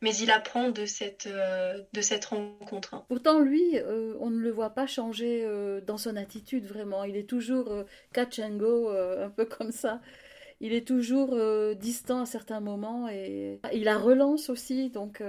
mais 0.00 0.14
il 0.16 0.32
apprend 0.32 0.70
de 0.70 0.84
cette, 0.84 1.28
euh, 1.28 1.80
de 1.92 2.00
cette 2.00 2.24
rencontre. 2.24 3.04
Pourtant, 3.08 3.38
lui, 3.38 3.78
euh, 3.78 4.16
on 4.18 4.30
ne 4.30 4.38
le 4.38 4.50
voit 4.50 4.70
pas 4.70 4.88
changer 4.88 5.48
dans 5.86 5.98
son 5.98 6.16
attitude 6.16 6.66
vraiment. 6.66 7.04
Il 7.04 7.16
est 7.16 7.28
toujours 7.28 7.72
catch 8.12 8.40
and 8.40 8.56
go, 8.56 8.88
un 8.90 9.30
peu 9.30 9.44
comme 9.44 9.70
ça. 9.70 10.00
Il 10.60 10.74
est 10.74 10.86
toujours 10.86 11.36
distant 11.76 12.22
à 12.22 12.26
certains 12.26 12.60
moments 12.60 13.08
et 13.08 13.60
il 13.72 13.84
la 13.84 13.98
relance 13.98 14.50
aussi, 14.50 14.90
donc 14.90 15.22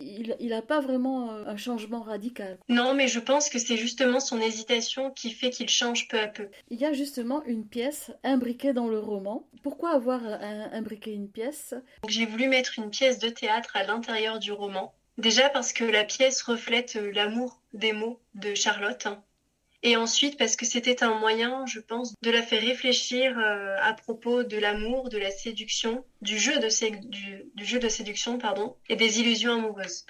il 0.00 0.48
n'a 0.50 0.62
pas 0.62 0.80
vraiment 0.80 1.32
euh, 1.32 1.44
un 1.46 1.56
changement 1.56 2.00
radical. 2.02 2.58
Non, 2.68 2.94
mais 2.94 3.08
je 3.08 3.20
pense 3.20 3.48
que 3.48 3.58
c'est 3.58 3.76
justement 3.76 4.20
son 4.20 4.40
hésitation 4.40 5.10
qui 5.10 5.30
fait 5.30 5.50
qu'il 5.50 5.68
change 5.68 6.08
peu 6.08 6.18
à 6.18 6.28
peu. 6.28 6.48
Il 6.70 6.80
y 6.80 6.84
a 6.84 6.92
justement 6.92 7.42
une 7.44 7.66
pièce 7.66 8.10
imbriquée 8.24 8.72
dans 8.72 8.88
le 8.88 8.98
roman. 8.98 9.48
Pourquoi 9.62 9.90
avoir 9.92 10.24
un- 10.24 10.70
imbriqué 10.72 11.12
une 11.12 11.28
pièce? 11.28 11.74
J'ai 12.08 12.26
voulu 12.26 12.48
mettre 12.48 12.78
une 12.78 12.90
pièce 12.90 13.18
de 13.18 13.28
théâtre 13.28 13.70
à 13.76 13.84
l'intérieur 13.84 14.38
du 14.38 14.52
roman. 14.52 14.94
Déjà 15.18 15.48
parce 15.50 15.72
que 15.72 15.84
la 15.84 16.04
pièce 16.04 16.40
reflète 16.42 16.96
euh, 16.96 17.10
l'amour 17.12 17.60
des 17.74 17.92
mots 17.92 18.20
de 18.34 18.54
Charlotte. 18.54 19.06
Et 19.82 19.96
ensuite, 19.96 20.36
parce 20.36 20.56
que 20.56 20.66
c'était 20.66 21.02
un 21.02 21.18
moyen, 21.18 21.64
je 21.64 21.80
pense, 21.80 22.14
de 22.20 22.30
la 22.30 22.42
faire 22.42 22.60
réfléchir 22.60 23.38
euh, 23.38 23.76
à 23.80 23.94
propos 23.94 24.42
de 24.42 24.58
l'amour, 24.58 25.08
de 25.08 25.16
la 25.16 25.30
séduction, 25.30 26.04
du 26.20 26.38
jeu 26.38 26.58
de, 26.58 26.68
séduction, 26.68 28.38
pardon, 28.38 28.76
et 28.90 28.96
des 28.96 29.20
illusions 29.20 29.54
amoureuses. 29.54 30.04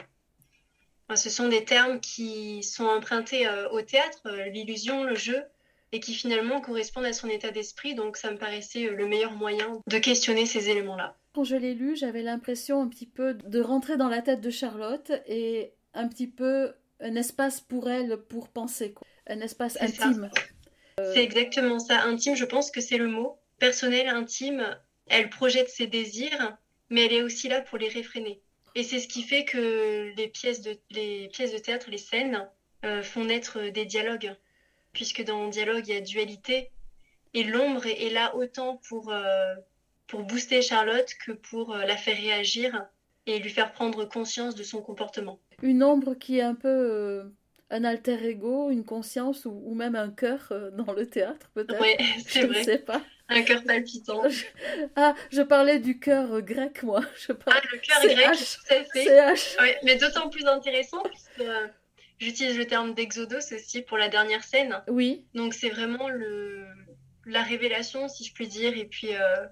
Ce 1.14 1.30
sont 1.30 1.48
des 1.48 1.64
termes 1.64 2.00
qui 2.00 2.62
sont 2.62 2.85
empruntés 2.85 3.46
euh, 3.46 3.68
au 3.70 3.83
théâtre, 3.83 4.22
euh, 4.26 4.46
l'illusion, 4.46 5.04
le 5.04 5.14
jeu, 5.14 5.42
et 5.92 6.00
qui 6.00 6.14
finalement 6.14 6.61
correspondent 6.61 7.04
à 7.04 7.12
son 7.12 7.28
état 7.28 7.50
d'esprit. 7.50 7.94
Donc, 7.94 8.16
ça 8.16 8.30
me 8.33 8.38
paraissait 8.38 8.88
le 8.88 9.06
meilleur 9.06 9.33
moyen 9.33 9.80
de 9.87 9.98
questionner 9.98 10.46
ces 10.46 10.68
éléments-là. 10.68 11.16
Quand 11.33 11.44
je 11.44 11.56
l'ai 11.56 11.74
lu, 11.74 11.94
j'avais 11.96 12.22
l'impression 12.22 12.83
un 12.83 12.88
petit 12.88 13.06
peu 13.06 13.35
de 13.35 13.61
rentrer 13.61 13.96
dans 13.96 14.09
la 14.09 14.20
tête 14.20 14.40
de 14.40 14.50
Charlotte 14.50 15.12
et 15.26 15.72
un 15.94 16.09
petit 16.09 16.26
peu 16.26 16.72
un 17.00 17.14
espace 17.14 17.61
pour 17.61 17.88
elle 17.88 18.16
pour 18.16 18.48
penser, 18.48 18.92
quoi. 18.92 19.06
Un 19.30 19.40
espace 19.40 19.78
intime. 19.80 20.30
C'est 20.98 21.24
exactement 21.24 21.78
ça. 21.78 22.02
Intime, 22.02 22.34
je 22.34 22.44
pense 22.44 22.70
que 22.70 22.80
c'est 22.80 22.98
le 22.98 23.08
mot. 23.08 23.38
Personnel, 23.58 24.08
intime, 24.08 24.76
elle 25.06 25.30
projette 25.30 25.68
ses 25.68 25.86
désirs, 25.86 26.56
mais 26.90 27.06
elle 27.06 27.12
est 27.12 27.22
aussi 27.22 27.48
là 27.48 27.60
pour 27.60 27.78
les 27.78 27.88
réfréner. 27.88 28.40
Et 28.74 28.82
c'est 28.82 29.00
ce 29.00 29.08
qui 29.08 29.22
fait 29.22 29.44
que 29.44 30.12
les 30.16 30.28
pièces 30.28 30.60
de, 30.60 30.78
les 30.90 31.28
pièces 31.28 31.52
de 31.52 31.58
théâtre, 31.58 31.90
les 31.90 31.98
scènes, 31.98 32.46
euh, 32.84 33.02
font 33.02 33.24
naître 33.24 33.70
des 33.70 33.84
dialogues. 33.84 34.34
Puisque 34.92 35.24
dans 35.24 35.44
le 35.44 35.50
dialogue, 35.50 35.86
il 35.86 35.94
y 35.94 35.96
a 35.96 36.00
dualité. 36.00 36.70
Et 37.34 37.44
l'ombre 37.44 37.86
est, 37.86 38.06
est 38.06 38.10
là 38.10 38.34
autant 38.36 38.80
pour, 38.88 39.12
euh, 39.12 39.54
pour 40.06 40.22
booster 40.22 40.62
Charlotte 40.62 41.08
que 41.24 41.32
pour 41.32 41.74
euh, 41.74 41.84
la 41.84 41.96
faire 41.96 42.16
réagir 42.16 42.86
et 43.26 43.38
lui 43.38 43.50
faire 43.50 43.72
prendre 43.72 44.04
conscience 44.04 44.54
de 44.54 44.62
son 44.62 44.82
comportement. 44.82 45.38
Une 45.62 45.82
ombre 45.82 46.14
qui 46.14 46.38
est 46.38 46.42
un 46.42 46.54
peu 46.54 46.68
euh, 46.68 47.24
un 47.70 47.85
alter 47.85 48.22
ego, 48.28 48.70
une 48.70 48.85
conscience 48.85 49.44
ou, 49.44 49.62
ou 49.64 49.74
même 49.74 49.94
un 49.96 50.11
cœur 50.11 50.48
euh, 50.50 50.70
dans 50.72 50.92
le 50.92 51.06
théâtre, 51.06 51.50
peut-être. 51.54 51.83
Je 52.26 52.30
c'est 52.30 52.42
ne 52.42 52.46
vrai. 52.48 52.64
sais 52.64 52.78
pas. 52.78 53.02
Un 53.28 53.42
cœur 53.42 53.62
palpitant. 53.64 54.22
Ah, 54.96 55.14
je 55.30 55.42
parlais 55.42 55.78
du 55.78 56.00
cœur 56.00 56.33
euh, 56.35 56.40
grec, 56.40 56.83
moi. 56.83 57.00
Je 57.16 57.33
Ah, 57.46 57.61
le 57.72 57.78
cœur 57.78 58.00
grec, 58.02 58.37
H. 58.37 58.56
tout 58.59 58.74
à 58.74 58.85
fait. 58.85 59.04
CH. 59.37 59.56
Mais 59.85 59.96
d'autant 59.96 60.28
plus 60.30 60.46
intéressant 60.46 61.02
puisque 61.04 61.40
euh, 61.40 61.68
j'utilise 62.18 62.59
le 62.59 62.66
terme 62.66 62.92
d'exodos 62.94 63.52
aussi 63.54 63.83
pour 63.83 63.98
la 63.98 64.09
dernière 64.09 64.42
scène. 64.42 64.83
Oui, 64.88 65.24
Donc 65.35 65.54
c'est 65.54 65.70
vraiment 65.70 66.09
le, 66.09 66.66
la 67.24 67.42
révélation, 67.42 68.09
si 68.09 68.24
je 68.24 68.35
puis 68.35 68.48
dire, 68.48 68.76
et 68.76 68.85
puis 68.87 69.14
euh, 69.14 69.46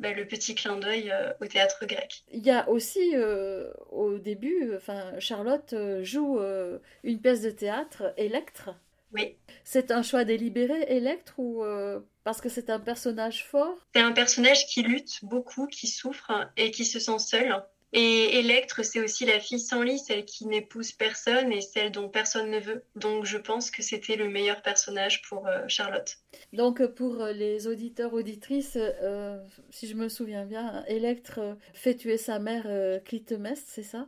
bah, 0.00 0.12
le 0.12 0.26
petit 0.26 0.54
clin 0.54 0.76
d'œil 0.78 1.10
euh, 1.12 1.32
au 1.40 1.46
théâtre 1.46 1.84
grec. 1.86 2.24
il 2.32 2.44
y 2.44 2.50
a 2.50 2.68
aussi 2.68 3.12
euh, 3.14 3.70
au 3.90 4.18
début, 4.18 4.72
enfin 4.76 5.12
Charlotte 5.20 5.72
euh, 5.74 6.02
joue 6.02 6.38
euh, 6.40 6.78
une 7.04 7.20
pièce 7.20 7.42
de 7.42 7.50
théâtre, 7.50 8.12
Electre. 8.16 8.70
Oui, 9.12 9.36
C'est 9.64 9.90
un 9.90 10.02
choix 10.02 10.24
délibéré, 10.24 10.82
Electre, 10.88 11.34
ou 11.38 11.64
euh, 11.64 12.00
parce 12.24 12.40
que 12.40 12.48
c'est 12.48 12.70
un 12.70 12.78
personnage 12.78 13.44
fort? 13.44 13.76
C'est 13.94 14.00
un 14.00 14.12
personnage 14.12 14.66
qui 14.66 14.82
lutte 14.82 15.24
beaucoup, 15.24 15.66
qui 15.66 15.86
souffre 15.88 16.30
et 16.56 16.70
qui 16.70 16.84
se 16.84 16.98
sent 17.00 17.18
seul. 17.18 17.62
Et 17.92 18.38
Electre, 18.38 18.84
c'est 18.84 19.00
aussi 19.00 19.26
la 19.26 19.40
fille 19.40 19.58
sans 19.58 19.82
lit, 19.82 19.98
celle 19.98 20.24
qui 20.24 20.46
n'épouse 20.46 20.92
personne 20.92 21.52
et 21.52 21.60
celle 21.60 21.90
dont 21.90 22.08
personne 22.08 22.50
ne 22.50 22.60
veut. 22.60 22.84
Donc 22.94 23.24
je 23.24 23.36
pense 23.36 23.70
que 23.70 23.82
c'était 23.82 24.14
le 24.14 24.28
meilleur 24.28 24.62
personnage 24.62 25.22
pour 25.22 25.48
euh, 25.48 25.62
Charlotte. 25.66 26.16
Donc 26.52 26.84
pour 26.94 27.24
les 27.26 27.66
auditeurs, 27.66 28.14
auditrices, 28.14 28.78
euh, 28.78 29.38
si 29.70 29.88
je 29.88 29.96
me 29.96 30.08
souviens 30.08 30.44
bien, 30.44 30.84
Electre 30.86 31.40
euh, 31.40 31.54
fait 31.74 31.96
tuer 31.96 32.16
sa 32.16 32.38
mère 32.38 32.64
euh, 32.66 33.00
Clytemnestre, 33.00 33.68
c'est 33.68 33.82
ça? 33.82 34.06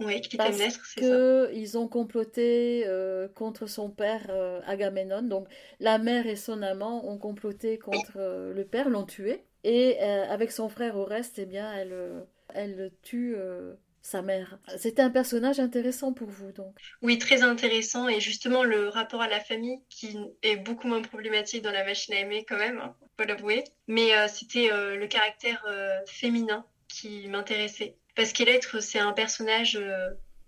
Oui, 0.00 0.20
Clytemnestre, 0.20 0.84
c'est 0.84 1.02
ça. 1.02 1.52
ils 1.52 1.78
ont 1.78 1.88
comploté 1.88 2.84
euh, 2.86 3.26
contre 3.26 3.66
son 3.66 3.90
père 3.90 4.26
euh, 4.28 4.60
Agamemnon. 4.66 5.22
Donc 5.22 5.48
la 5.80 5.98
mère 5.98 6.26
et 6.26 6.36
son 6.36 6.62
amant 6.62 7.08
ont 7.08 7.18
comploté 7.18 7.78
contre 7.78 8.12
euh, 8.16 8.52
le 8.52 8.64
père, 8.64 8.90
l'ont 8.90 9.06
tué. 9.06 9.44
Et 9.64 9.96
euh, 10.00 10.24
avec 10.28 10.52
son 10.52 10.68
frère 10.68 10.96
au 10.96 11.04
reste, 11.04 11.38
eh 11.38 11.46
bien, 11.46 11.72
elle, 11.74 11.92
euh, 11.92 12.20
elle 12.54 12.92
tue 13.02 13.34
euh, 13.36 13.74
sa 14.02 14.22
mère. 14.22 14.58
C'était 14.76 15.02
un 15.02 15.10
personnage 15.10 15.60
intéressant 15.60 16.12
pour 16.12 16.28
vous, 16.28 16.52
donc. 16.52 16.74
Oui, 17.02 17.18
très 17.18 17.42
intéressant. 17.42 18.08
Et 18.08 18.20
justement, 18.20 18.64
le 18.64 18.88
rapport 18.88 19.22
à 19.22 19.28
la 19.28 19.40
famille, 19.40 19.78
qui 19.88 20.16
est 20.42 20.56
beaucoup 20.56 20.88
moins 20.88 21.02
problématique 21.02 21.62
dans 21.62 21.72
la 21.72 21.84
machine 21.84 22.14
à 22.14 22.20
aimer 22.20 22.44
quand 22.48 22.58
même, 22.58 22.78
hein, 22.78 22.94
faut 23.18 23.26
l'avouer. 23.26 23.64
Mais 23.86 24.14
euh, 24.14 24.28
c'était 24.28 24.72
euh, 24.72 24.96
le 24.96 25.06
caractère 25.06 25.64
féminin 26.06 26.64
qui 26.88 27.28
m'intéressait. 27.28 27.96
Parce 28.14 28.32
qu'Electre, 28.32 28.82
c'est 28.82 28.98
un 28.98 29.12
personnage 29.12 29.78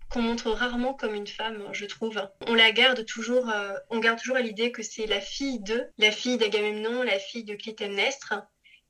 qu'on 0.09 0.21
montre 0.21 0.49
rarement 0.49 0.93
comme 0.93 1.13
une 1.15 1.27
femme, 1.27 1.63
je 1.71 1.85
trouve. 1.85 2.21
On 2.47 2.53
la 2.53 2.71
garde 2.71 3.05
toujours, 3.05 3.49
on 3.89 3.99
garde 3.99 4.19
toujours 4.19 4.35
à 4.35 4.41
l'idée 4.41 4.73
que 4.73 4.83
c'est 4.83 5.05
la 5.05 5.21
fille 5.21 5.61
de, 5.61 5.87
la 5.97 6.11
fille 6.11 6.37
d'Agamemnon, 6.37 7.03
la 7.03 7.17
fille 7.17 7.45
de 7.45 7.55
Clytemnestre, 7.55 8.33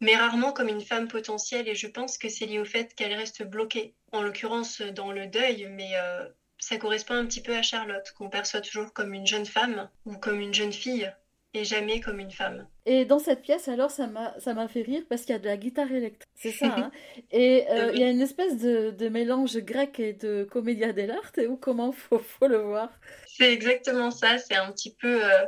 mais 0.02 0.16
rarement 0.16 0.52
comme 0.52 0.68
une 0.68 0.82
femme 0.82 1.08
potentielle. 1.08 1.70
Et 1.70 1.76
je 1.76 1.88
pense 1.88 2.18
que 2.18 2.28
c'est 2.28 2.46
lié 2.46 2.60
au 2.60 2.66
fait 2.66 2.94
qu'elle 2.96 3.14
reste 3.14 3.44
bloquée, 3.44 3.96
en 4.12 4.22
l'occurrence 4.22 4.82
dans 4.82 5.12
le 5.12 5.28
deuil, 5.28 5.68
mais 5.72 5.92
euh, 5.96 6.28
ça 6.58 6.78
correspond 6.78 7.14
un 7.14 7.26
petit 7.26 7.42
peu 7.42 7.56
à 7.56 7.62
Charlotte, 7.62 8.12
qu'on 8.18 8.30
perçoit 8.30 8.62
toujours 8.62 8.92
comme 8.94 9.14
une 9.14 9.28
jeune 9.28 9.46
femme 9.46 9.90
ou 10.06 10.18
comme 10.18 10.42
une 10.42 10.54
jeune 10.54 10.74
fille, 10.74 11.12
et 11.54 11.64
jamais 11.64 12.00
comme 12.00 12.20
une 12.20 12.32
femme. 12.32 12.68
Et 12.86 13.06
dans 13.06 13.20
cette 13.20 13.42
pièce, 13.42 13.68
alors, 13.68 13.92
ça 13.92 14.08
m'a, 14.08 14.68
fait 14.68 14.82
rire 14.82 15.04
parce 15.08 15.22
qu'il 15.22 15.34
y 15.34 15.36
a 15.36 15.40
de 15.40 15.46
la 15.46 15.58
guitare 15.58 15.92
électrique. 15.92 16.28
C'est 16.36 16.52
ça, 16.52 16.68
hein 16.68 16.92
Et 17.32 17.68
euh, 17.70 17.88
Oui. 17.88 17.92
il 17.96 18.02
y 18.02 18.04
a 18.04 18.10
une 18.10 18.22
espèce 18.22 18.58
de, 18.58 18.90
de 18.92 19.10
mélange 19.10 19.58
grec 19.58 20.00
et 20.00 20.14
de 20.14 20.48
commedia 20.50 20.94
dell'arte, 20.94 21.40
ou 21.48 21.58
comment 21.58 21.92
faut, 21.92 22.20
faut 22.20 22.48
le 22.48 22.58
voir? 22.58 22.90
C'est 23.28 23.54
exactement 23.54 24.10
ça, 24.10 24.38
c'est 24.38 24.56
un 24.56 24.72
petit 24.72 24.96
peu 24.96 25.24
euh, 25.24 25.46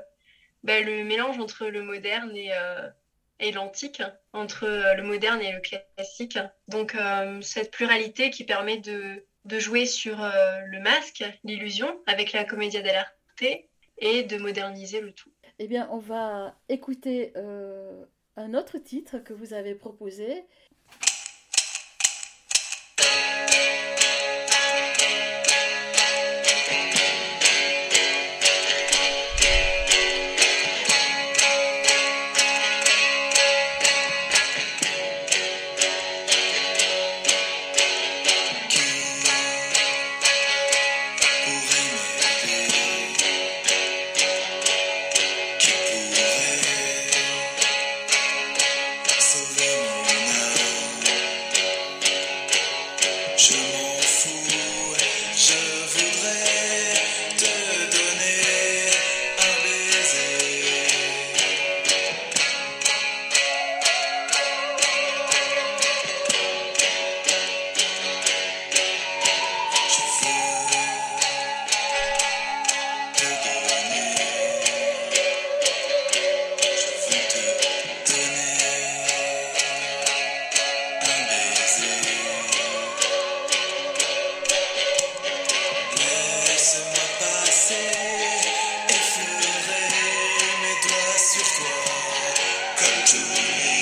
bah, 0.63 0.81
le 0.81 1.03
mélange 1.03 1.39
entre 1.39 1.67
le 1.67 1.81
moderne 1.81 2.35
et, 2.35 2.51
euh, 2.53 2.87
et 3.43 3.51
l'antique, 3.51 4.01
entre 4.31 4.65
le 4.95 5.03
moderne 5.03 5.41
et 5.41 5.51
le 5.51 5.59
classique. 5.59 6.39
Donc 6.69 6.95
euh, 6.95 7.41
cette 7.41 7.71
pluralité 7.71 8.29
qui 8.29 8.45
permet 8.45 8.77
de, 8.77 9.25
de 9.45 9.59
jouer 9.59 9.85
sur 9.85 10.23
euh, 10.23 10.59
le 10.65 10.79
masque, 10.79 11.23
l'illusion, 11.43 12.01
avec 12.07 12.31
la 12.31 12.45
commedia 12.45 12.81
dell'arte, 12.81 13.13
et 13.97 14.23
de 14.23 14.37
moderniser 14.37 15.01
le 15.01 15.11
tout. 15.11 15.31
Eh 15.59 15.67
bien, 15.67 15.87
on 15.91 15.99
va 15.99 16.55
écouter 16.69 17.33
euh, 17.35 18.05
un 18.37 18.53
autre 18.53 18.77
titre 18.77 19.19
que 19.19 19.33
vous 19.33 19.53
avez 19.53 19.75
proposé. 19.75 20.45
Toi, 93.05 93.72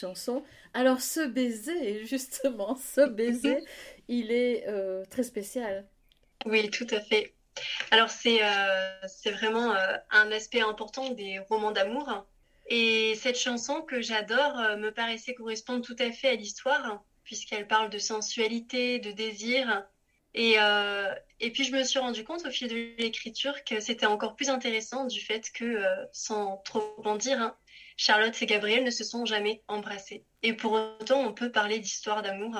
chanson. 0.00 0.42
Alors 0.74 1.00
ce 1.00 1.26
baiser, 1.26 2.04
justement, 2.06 2.76
ce 2.76 3.08
baiser, 3.08 3.58
il 4.08 4.32
est 4.32 4.66
euh, 4.68 5.04
très 5.10 5.22
spécial. 5.22 5.86
Oui, 6.46 6.70
tout 6.70 6.86
à 6.90 7.00
fait. 7.00 7.34
Alors 7.90 8.08
c'est 8.08 8.42
euh, 8.42 9.32
vraiment 9.32 9.74
euh, 9.74 9.96
un 10.10 10.30
aspect 10.32 10.60
important 10.60 11.10
des 11.10 11.38
romans 11.38 11.72
d'amour. 11.72 12.26
Et 12.72 13.14
cette 13.16 13.38
chanson 13.38 13.82
que 13.82 14.00
j'adore 14.00 14.54
me 14.78 14.90
paraissait 14.90 15.34
correspondre 15.34 15.84
tout 15.84 15.96
à 15.98 16.12
fait 16.12 16.28
à 16.28 16.34
l'histoire, 16.36 17.02
puisqu'elle 17.24 17.66
parle 17.66 17.90
de 17.90 17.98
sensualité, 17.98 19.00
de 19.00 19.10
désir. 19.10 19.84
Et, 20.34 20.54
et 21.40 21.50
puis 21.50 21.64
je 21.64 21.72
me 21.72 21.82
suis 21.82 21.98
rendu 21.98 22.22
compte 22.22 22.46
au 22.46 22.50
fil 22.52 22.68
de 22.68 22.94
l'écriture 22.96 23.64
que 23.64 23.80
c'était 23.80 24.06
encore 24.06 24.36
plus 24.36 24.50
intéressant 24.50 25.04
du 25.04 25.20
fait 25.20 25.50
que, 25.50 25.82
sans 26.12 26.58
trop 26.58 26.94
en 27.04 27.16
dire, 27.16 27.40
hein, 27.40 27.56
Charlotte 28.00 28.40
et 28.40 28.46
Gabriel 28.46 28.82
ne 28.82 28.90
se 28.90 29.04
sont 29.04 29.26
jamais 29.26 29.62
embrassés. 29.68 30.24
Et 30.42 30.54
pour 30.54 30.72
autant, 30.72 31.20
on 31.20 31.34
peut 31.34 31.52
parler 31.52 31.80
d'histoire 31.80 32.22
d'amour. 32.22 32.56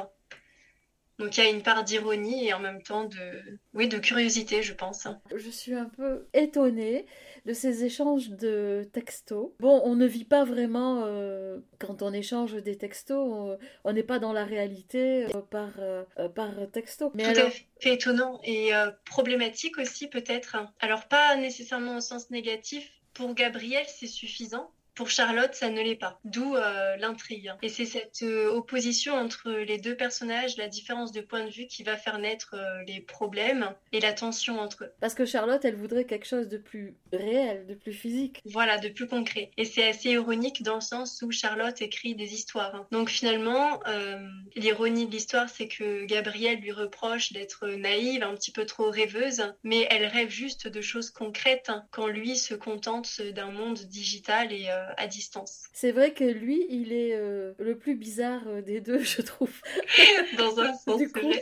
Donc 1.19 1.39
il 1.39 1.45
y 1.45 1.47
a 1.47 1.51
une 1.51 1.63
part 1.63 1.83
d'ironie 1.83 2.47
et 2.47 2.53
en 2.53 2.61
même 2.61 2.83
temps 2.83 3.05
de, 3.05 3.59
oui, 3.73 3.89
de 3.89 3.97
curiosité, 3.99 4.63
je 4.63 4.75
pense. 4.75 5.09
Je 5.35 5.49
suis 5.49 5.73
un 5.73 5.87
peu 5.87 6.27
étonnée 6.35 7.07
de 7.47 7.55
ces 7.55 7.85
échanges 7.85 8.29
de 8.29 8.87
textos. 8.93 9.51
Bon, 9.61 9.81
on 9.85 9.95
ne 9.95 10.07
vit 10.07 10.27
pas 10.27 10.45
vraiment 10.45 11.05
euh, 11.07 11.59
quand 11.79 12.03
on 12.03 12.13
échange 12.13 12.55
des 12.63 12.77
textos, 12.77 13.59
on- 13.85 13.93
n'est 13.95 14.03
pas 14.03 14.19
dans 14.19 14.35
la 14.35 14.45
réalité 14.45 15.25
euh, 15.35 15.41
par, 15.41 15.71
euh, 15.79 16.05
euh, 16.19 16.29
par 16.29 16.51
texto. 16.71 17.13
Mais 17.15 17.25
Tout 17.25 17.31
alors, 17.31 17.49
à 17.49 17.51
fait 17.51 17.95
étonnant 17.95 18.41
et 18.45 18.73
problématique 19.07 19.79
aussi 19.79 20.07
peut-être. 20.07 20.59
Alors 20.81 21.09
pas 21.09 21.37
nécessairement 21.37 21.97
au 21.97 22.01
sens 22.01 22.29
négatif. 22.29 22.91
Pour 23.15 23.35
Gabriel, 23.35 23.85
c'est 23.89 24.07
suffisant. 24.07 24.71
Pour 24.95 25.11
Charlotte, 25.11 25.55
ça 25.55 25.71
ne 25.71 25.81
l'est 25.81 25.97
pas. 25.97 26.19
D'où 26.25 26.57
euh, 26.57 26.97
l'intrigue. 26.97 27.53
Et 27.63 27.69
c'est 27.69 27.85
cette 27.85 28.23
euh, 28.23 28.51
opposition 28.51 29.15
entre 29.15 29.51
les 29.51 29.79
deux 29.79 29.97
personnages, 29.97 30.57
la 30.57 30.69
différence 30.69 31.13
de 31.13 31.21
point 31.21 31.45
de 31.45 31.51
vue 31.51 31.67
qui 31.67 31.83
va 31.83 31.97
faire 31.97 32.19
naître 32.19 32.55
euh, 32.55 32.83
les 32.87 33.01
problèmes 33.01 33.73
et 33.93 34.01
la 34.01 34.13
tension 34.13 34.61
entre 34.61 34.85
eux. 34.85 34.93
parce 35.01 35.15
que 35.15 35.25
Charlotte, 35.25 35.65
elle 35.65 35.77
voudrait 35.77 36.05
quelque 36.05 36.27
chose 36.27 36.49
de 36.49 36.59
plus 36.59 36.95
réel, 37.13 37.67
de 37.67 37.75
plus 37.75 37.93
physique. 37.93 38.41
Voilà, 38.45 38.79
de 38.79 38.89
plus 38.89 39.07
concret. 39.07 39.51
Et 39.57 39.65
c'est 39.65 39.89
assez 39.89 40.11
ironique 40.11 40.63
dans 40.63 40.77
le 40.77 40.81
sens 40.81 41.23
où 41.23 41.31
Charlotte 41.31 41.81
écrit 41.83 42.15
des 42.15 42.35
histoires. 42.35 42.75
hein. 42.75 42.87
Donc 42.91 43.09
finalement, 43.11 43.81
l'ironie 44.57 45.07
de 45.07 45.13
l'histoire, 45.13 45.49
c'est 45.49 45.69
que 45.69 46.05
Gabrielle 46.05 46.61
lui 46.61 46.73
reproche 46.73 47.33
d'être 47.33 47.69
naïve, 47.69 48.23
un 48.23 48.35
petit 48.35 48.53
peu 48.53 48.67
trop 48.67 48.91
rêveuse, 48.91 49.43
mais 49.63 49.87
elle 49.91 50.07
rêve 50.07 50.31
juste 50.31 50.69
de 50.69 50.81
choses 50.81 51.11
concrètes 51.11 51.69
hein, 51.69 51.85
quand 51.91 52.07
lui 52.07 52.37
se 52.37 52.55
contente 52.55 53.21
d'un 53.21 53.51
monde 53.51 53.79
digital 53.79 54.53
et 54.53 54.69
à 54.97 55.07
distance. 55.07 55.65
C'est 55.73 55.93
vrai 55.93 56.13
que 56.13 56.25
lui, 56.25 56.67
il 56.69 56.93
est 56.93 57.15
euh, 57.15 57.53
le 57.59 57.77
plus 57.77 57.95
bizarre 57.95 58.43
euh, 58.47 58.63
des 58.63 58.81
deux, 58.81 58.99
je 59.03 59.23
trouve. 59.23 59.53
Dans 60.39 60.59
un 60.61 60.75
sens, 60.75 60.99
Du 60.99 61.11
coup. 61.11 61.33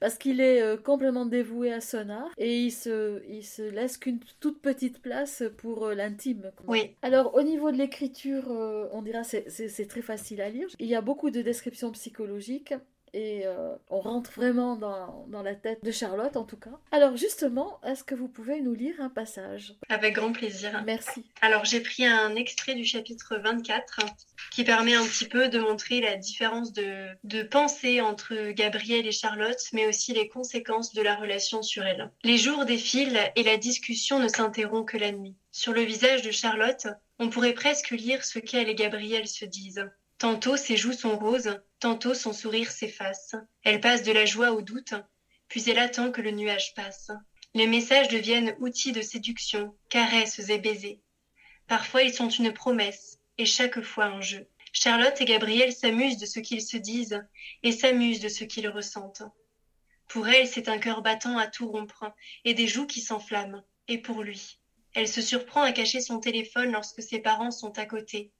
Parce 0.00 0.16
qu'il 0.16 0.40
est 0.40 0.60
euh, 0.60 0.76
complètement 0.76 1.26
dévoué 1.26 1.72
à 1.72 1.80
son 1.80 2.10
art 2.10 2.30
et 2.38 2.58
il 2.62 2.70
se, 2.70 3.22
il 3.28 3.44
se 3.44 3.62
laisse 3.62 3.96
qu'une 3.96 4.20
toute 4.40 4.60
petite 4.60 5.00
place 5.00 5.42
pour 5.58 5.88
l'intime. 5.88 6.50
Oui, 6.66 6.94
Alors, 7.02 7.34
au 7.34 7.42
niveau 7.42 7.70
de 7.70 7.76
l'écriture, 7.76 8.48
on 8.92 9.02
dira 9.02 9.22
c'est 9.24 9.88
très 9.88 10.02
facile 10.02 10.40
à 10.40 10.50
lire. 10.50 10.66
Il 10.78 10.86
y 10.86 10.94
a 10.94 11.00
beaucoup 11.00 11.30
de 11.30 11.42
descriptions 11.42 11.90
psychologiques 11.92 12.74
et 13.16 13.46
euh, 13.46 13.74
on 13.88 14.00
rentre 14.00 14.30
vraiment 14.32 14.76
dans, 14.76 15.24
dans 15.28 15.42
la 15.42 15.54
tête 15.54 15.82
de 15.82 15.90
Charlotte, 15.90 16.36
en 16.36 16.44
tout 16.44 16.58
cas. 16.58 16.78
Alors, 16.92 17.16
justement, 17.16 17.80
est-ce 17.82 18.04
que 18.04 18.14
vous 18.14 18.28
pouvez 18.28 18.60
nous 18.60 18.74
lire 18.74 18.94
un 19.00 19.08
passage? 19.08 19.74
Avec 19.88 20.14
grand 20.14 20.32
plaisir. 20.32 20.82
Merci. 20.84 21.24
Alors 21.40 21.64
j'ai 21.64 21.80
pris 21.80 22.04
un 22.04 22.34
extrait 22.34 22.74
du 22.74 22.84
chapitre 22.84 23.36
24 23.42 24.00
qui 24.52 24.64
permet 24.64 24.94
un 24.94 25.04
petit 25.04 25.26
peu 25.26 25.48
de 25.48 25.58
montrer 25.58 26.02
la 26.02 26.16
différence 26.16 26.74
de, 26.74 27.06
de 27.24 27.42
pensée 27.42 28.02
entre 28.02 28.50
Gabrielle 28.50 29.06
et 29.06 29.12
Charlotte, 29.12 29.62
mais 29.72 29.86
aussi 29.86 30.12
les 30.12 30.28
conséquences 30.28 30.92
de 30.92 31.00
la 31.00 31.16
relation 31.16 31.62
sur 31.62 31.84
elle. 31.84 32.10
Les 32.22 32.36
jours 32.36 32.66
défilent 32.66 33.18
et 33.34 33.42
la 33.42 33.56
discussion 33.56 34.18
ne 34.18 34.28
s'interrompt 34.28 34.86
que 34.86 34.98
la 34.98 35.12
nuit. 35.12 35.36
Sur 35.52 35.72
le 35.72 35.82
visage 35.82 36.20
de 36.20 36.30
Charlotte, 36.30 36.86
on 37.18 37.30
pourrait 37.30 37.54
presque 37.54 37.90
lire 37.92 38.24
ce 38.24 38.38
qu'elle 38.38 38.68
et 38.68 38.74
Gabrielle 38.74 39.26
se 39.26 39.46
disent. 39.46 39.88
Tantôt 40.18 40.56
ses 40.56 40.76
joues 40.76 40.94
sont 40.94 41.18
roses, 41.18 41.60
tantôt 41.78 42.14
son 42.14 42.32
sourire 42.32 42.70
s'efface. 42.70 43.34
Elle 43.62 43.80
passe 43.80 44.02
de 44.02 44.12
la 44.12 44.24
joie 44.24 44.52
au 44.52 44.62
doute, 44.62 44.94
puis 45.48 45.68
elle 45.68 45.78
attend 45.78 46.10
que 46.10 46.22
le 46.22 46.30
nuage 46.30 46.74
passe. 46.74 47.10
Les 47.54 47.66
messages 47.66 48.08
deviennent 48.08 48.56
outils 48.58 48.92
de 48.92 49.02
séduction, 49.02 49.76
caresses 49.90 50.48
et 50.48 50.58
baisers. 50.58 51.00
Parfois 51.66 52.02
ils 52.02 52.14
sont 52.14 52.30
une 52.30 52.52
promesse, 52.52 53.18
et 53.38 53.44
chaque 53.44 53.82
fois 53.82 54.06
un 54.06 54.20
jeu. 54.20 54.48
Charlotte 54.72 55.20
et 55.20 55.24
Gabriel 55.24 55.72
s'amusent 55.72 56.18
de 56.18 56.26
ce 56.26 56.40
qu'ils 56.40 56.62
se 56.62 56.76
disent, 56.76 57.22
et 57.62 57.72
s'amusent 57.72 58.20
de 58.20 58.28
ce 58.28 58.44
qu'ils 58.44 58.68
ressentent. 58.68 59.22
Pour 60.08 60.28
elle, 60.28 60.46
c'est 60.46 60.68
un 60.68 60.78
cœur 60.78 61.02
battant 61.02 61.38
à 61.38 61.46
tout 61.46 61.68
rompre, 61.68 62.12
et 62.44 62.54
des 62.54 62.66
joues 62.66 62.86
qui 62.86 63.00
s'enflamment. 63.00 63.64
Et 63.88 63.98
pour 63.98 64.22
lui, 64.22 64.58
elle 64.94 65.08
se 65.08 65.20
surprend 65.20 65.62
à 65.62 65.72
cacher 65.72 66.00
son 66.00 66.20
téléphone 66.20 66.72
lorsque 66.72 67.02
ses 67.02 67.18
parents 67.18 67.50
sont 67.50 67.78
à 67.78 67.86
côté. 67.86 68.32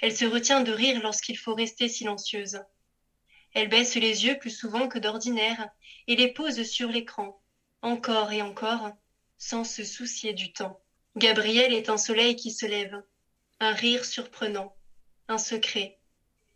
Elle 0.00 0.16
se 0.16 0.24
retient 0.24 0.62
de 0.62 0.72
rire 0.72 1.00
lorsqu'il 1.02 1.38
faut 1.38 1.54
rester 1.54 1.88
silencieuse. 1.88 2.60
Elle 3.54 3.68
baisse 3.68 3.94
les 3.94 4.26
yeux 4.26 4.38
plus 4.38 4.50
souvent 4.50 4.88
que 4.88 4.98
d'ordinaire, 4.98 5.68
et 6.06 6.16
les 6.16 6.32
pose 6.32 6.62
sur 6.64 6.88
l'écran, 6.88 7.40
encore 7.82 8.32
et 8.32 8.42
encore, 8.42 8.90
sans 9.38 9.64
se 9.64 9.84
soucier 9.84 10.32
du 10.32 10.52
temps. 10.52 10.80
Gabriel 11.16 11.72
est 11.72 11.88
un 11.88 11.96
soleil 11.96 12.34
qui 12.34 12.50
se 12.50 12.66
lève, 12.66 13.02
un 13.60 13.72
rire 13.72 14.04
surprenant, 14.04 14.74
un 15.28 15.38
secret, 15.38 15.98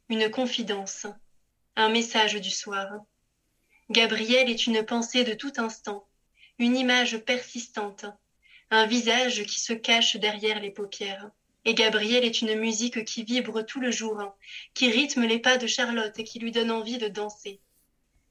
une 0.09 0.30
confidence, 0.30 1.07
un 1.76 1.89
message 1.89 2.34
du 2.34 2.51
soir. 2.51 2.89
Gabriel 3.91 4.51
est 4.51 4.66
une 4.66 4.84
pensée 4.84 5.22
de 5.22 5.34
tout 5.34 5.53
instant, 5.59 6.09
une 6.59 6.76
image 6.76 7.18
persistante, 7.18 8.05
un 8.70 8.86
visage 8.86 9.45
qui 9.45 9.61
se 9.61 9.72
cache 9.72 10.16
derrière 10.16 10.61
les 10.61 10.70
paupières. 10.70 11.30
Et 11.68 11.74
Gabriel 11.74 12.24
est 12.24 12.40
une 12.40 12.54
musique 12.54 13.04
qui 13.04 13.24
vibre 13.24 13.60
tout 13.60 13.78
le 13.78 13.90
jour, 13.90 14.34
qui 14.72 14.90
rythme 14.90 15.26
les 15.26 15.38
pas 15.38 15.58
de 15.58 15.66
Charlotte 15.66 16.18
et 16.18 16.24
qui 16.24 16.38
lui 16.38 16.50
donne 16.50 16.70
envie 16.70 16.96
de 16.96 17.08
danser. 17.08 17.60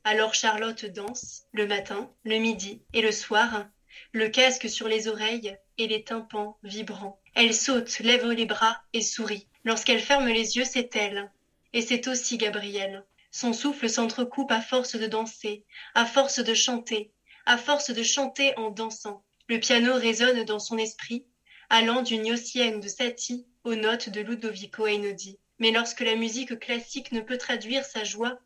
Alors 0.03 0.33
Charlotte 0.33 0.85
danse, 0.85 1.43
le 1.51 1.67
matin, 1.67 2.11
le 2.23 2.39
midi 2.39 2.81
et 2.93 3.01
le 3.03 3.11
soir, 3.11 3.67
le 4.11 4.29
casque 4.29 4.67
sur 4.67 4.87
les 4.87 5.07
oreilles 5.07 5.55
et 5.77 5.85
les 5.85 6.03
tympans 6.03 6.57
vibrants. 6.63 7.21
Elle 7.35 7.53
saute, 7.53 7.99
lève 7.99 8.27
les 8.27 8.47
bras 8.47 8.81
et 8.93 9.03
sourit. 9.03 9.45
Lorsqu'elle 9.65 10.01
ferme 10.01 10.29
les 10.29 10.57
yeux, 10.57 10.65
c'est 10.65 10.95
elle. 10.95 11.31
Et 11.73 11.83
c'est 11.83 12.07
aussi 12.07 12.39
Gabriel. 12.39 13.05
Son 13.29 13.53
souffle 13.53 13.87
s'entrecoupe 13.87 14.49
à 14.49 14.61
force 14.61 14.95
de 14.95 15.05
danser, 15.05 15.63
à 15.93 16.07
force 16.07 16.39
de 16.39 16.55
chanter, 16.55 17.11
à 17.45 17.59
force 17.59 17.91
de 17.91 18.01
chanter 18.01 18.57
en 18.57 18.71
dansant. 18.71 19.23
Le 19.47 19.59
piano 19.59 19.93
résonne 19.93 20.43
dans 20.43 20.57
son 20.57 20.79
esprit, 20.79 21.23
allant 21.69 22.01
du 22.01 22.17
gnossienne 22.17 22.79
de 22.79 22.87
Satie 22.87 23.45
aux 23.63 23.75
notes 23.75 24.09
de 24.09 24.21
Ludovico 24.21 24.87
Einaudi. 24.87 25.37
Mais 25.59 25.71
lorsque 25.71 26.01
la 26.01 26.15
musique 26.15 26.59
classique 26.59 27.11
ne 27.11 27.21
peut 27.21 27.37
traduire 27.37 27.83
sa 27.83 28.03
joie, 28.03 28.39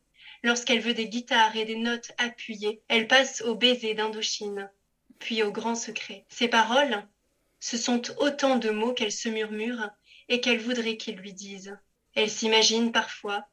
lorsqu'elle 0.43 0.79
veut 0.79 0.93
des 0.93 1.07
guitares 1.07 1.55
et 1.55 1.65
des 1.65 1.75
notes 1.75 2.11
appuyées, 2.17 2.81
elle 2.87 3.07
passe 3.07 3.41
au 3.41 3.55
baiser 3.55 3.93
d'Indochine, 3.93 4.69
puis 5.19 5.43
au 5.43 5.51
grand 5.51 5.75
secret. 5.75 6.25
Ses 6.29 6.47
paroles, 6.47 7.05
ce 7.59 7.77
sont 7.77 8.01
autant 8.19 8.57
de 8.57 8.69
mots 8.69 8.93
qu'elle 8.93 9.11
se 9.11 9.29
murmure 9.29 9.89
et 10.29 10.41
qu'elle 10.41 10.59
voudrait 10.59 10.97
qu'il 10.97 11.15
lui 11.15 11.33
dise. 11.33 11.75
Elle 12.15 12.29
s'imagine 12.29 12.91
parfois, 12.91 13.43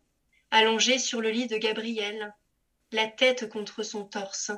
allongée 0.51 0.99
sur 0.99 1.21
le 1.21 1.31
lit 1.31 1.47
de 1.47 1.59
Gabriel, 1.59 2.33
la 2.93 3.07
tête 3.07 3.49
contre 3.49 3.83
son 3.83 4.05
torse. 4.05 4.51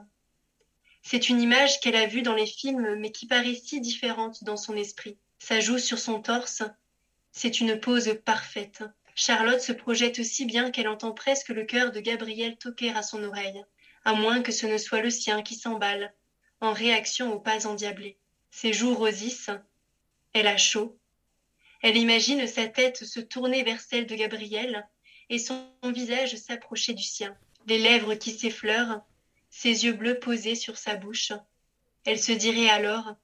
C'est 1.02 1.28
une 1.28 1.40
image 1.40 1.80
qu'elle 1.80 1.96
a 1.96 2.06
vue 2.06 2.22
dans 2.22 2.34
les 2.34 2.46
films, 2.46 2.96
mais 2.96 3.10
qui 3.12 3.26
paraît 3.26 3.54
si 3.54 3.80
différente 3.80 4.44
dans 4.44 4.56
son 4.56 4.76
esprit. 4.76 5.18
Sa 5.38 5.60
joue 5.60 5.78
sur 5.78 5.98
son 5.98 6.20
torse, 6.20 6.62
c'est 7.32 7.60
une 7.60 7.80
pose 7.80 8.18
parfaite. 8.24 8.82
Charlotte 9.14 9.60
se 9.60 9.72
projette 9.72 10.18
aussi 10.18 10.44
bien 10.44 10.70
qu'elle 10.70 10.88
entend 10.88 11.12
presque 11.12 11.48
le 11.48 11.64
cœur 11.64 11.92
de 11.92 12.00
Gabriel 12.00 12.56
toquer 12.56 12.90
à 12.90 13.02
son 13.02 13.22
oreille, 13.24 13.64
à 14.04 14.14
moins 14.14 14.42
que 14.42 14.52
ce 14.52 14.66
ne 14.66 14.78
soit 14.78 15.00
le 15.00 15.10
sien 15.10 15.42
qui 15.42 15.54
s'emballe, 15.54 16.14
en 16.60 16.72
réaction 16.72 17.32
aux 17.32 17.40
pas 17.40 17.66
endiablés. 17.66 18.18
Ses 18.50 18.72
joues 18.72 18.94
rosissent, 18.94 19.50
elle 20.32 20.46
a 20.46 20.56
chaud. 20.56 20.98
Elle 21.82 21.96
imagine 21.96 22.46
sa 22.46 22.68
tête 22.68 23.04
se 23.04 23.20
tourner 23.20 23.62
vers 23.62 23.80
celle 23.80 24.06
de 24.06 24.14
Gabriel 24.14 24.86
et 25.28 25.38
son 25.38 25.70
visage 25.84 26.36
s'approcher 26.36 26.92
du 26.92 27.02
sien, 27.02 27.34
les 27.66 27.78
lèvres 27.78 28.14
qui 28.14 28.32
s'effleurent, 28.32 29.02
ses 29.50 29.84
yeux 29.84 29.92
bleus 29.92 30.18
posés 30.18 30.54
sur 30.54 30.78
sa 30.78 30.96
bouche. 30.96 31.32
Elle 32.04 32.18
se 32.18 32.32
dirait 32.32 32.70
alors 32.70 33.14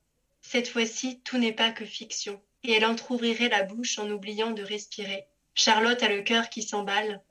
Cette 0.42 0.68
fois-ci, 0.68 1.20
tout 1.20 1.38
n'est 1.38 1.52
pas 1.52 1.70
que 1.70 1.84
fiction. 1.84 2.42
Et 2.64 2.72
elle 2.72 2.84
entr'ouvrirait 2.84 3.48
la 3.48 3.62
bouche 3.62 3.98
en 3.98 4.10
oubliant 4.10 4.50
de 4.50 4.62
respirer. 4.62 5.26
Charlotte 5.54 6.02
a 6.02 6.08
le 6.08 6.22
cœur 6.22 6.50
qui 6.50 6.62
s'emballe. 6.62 7.22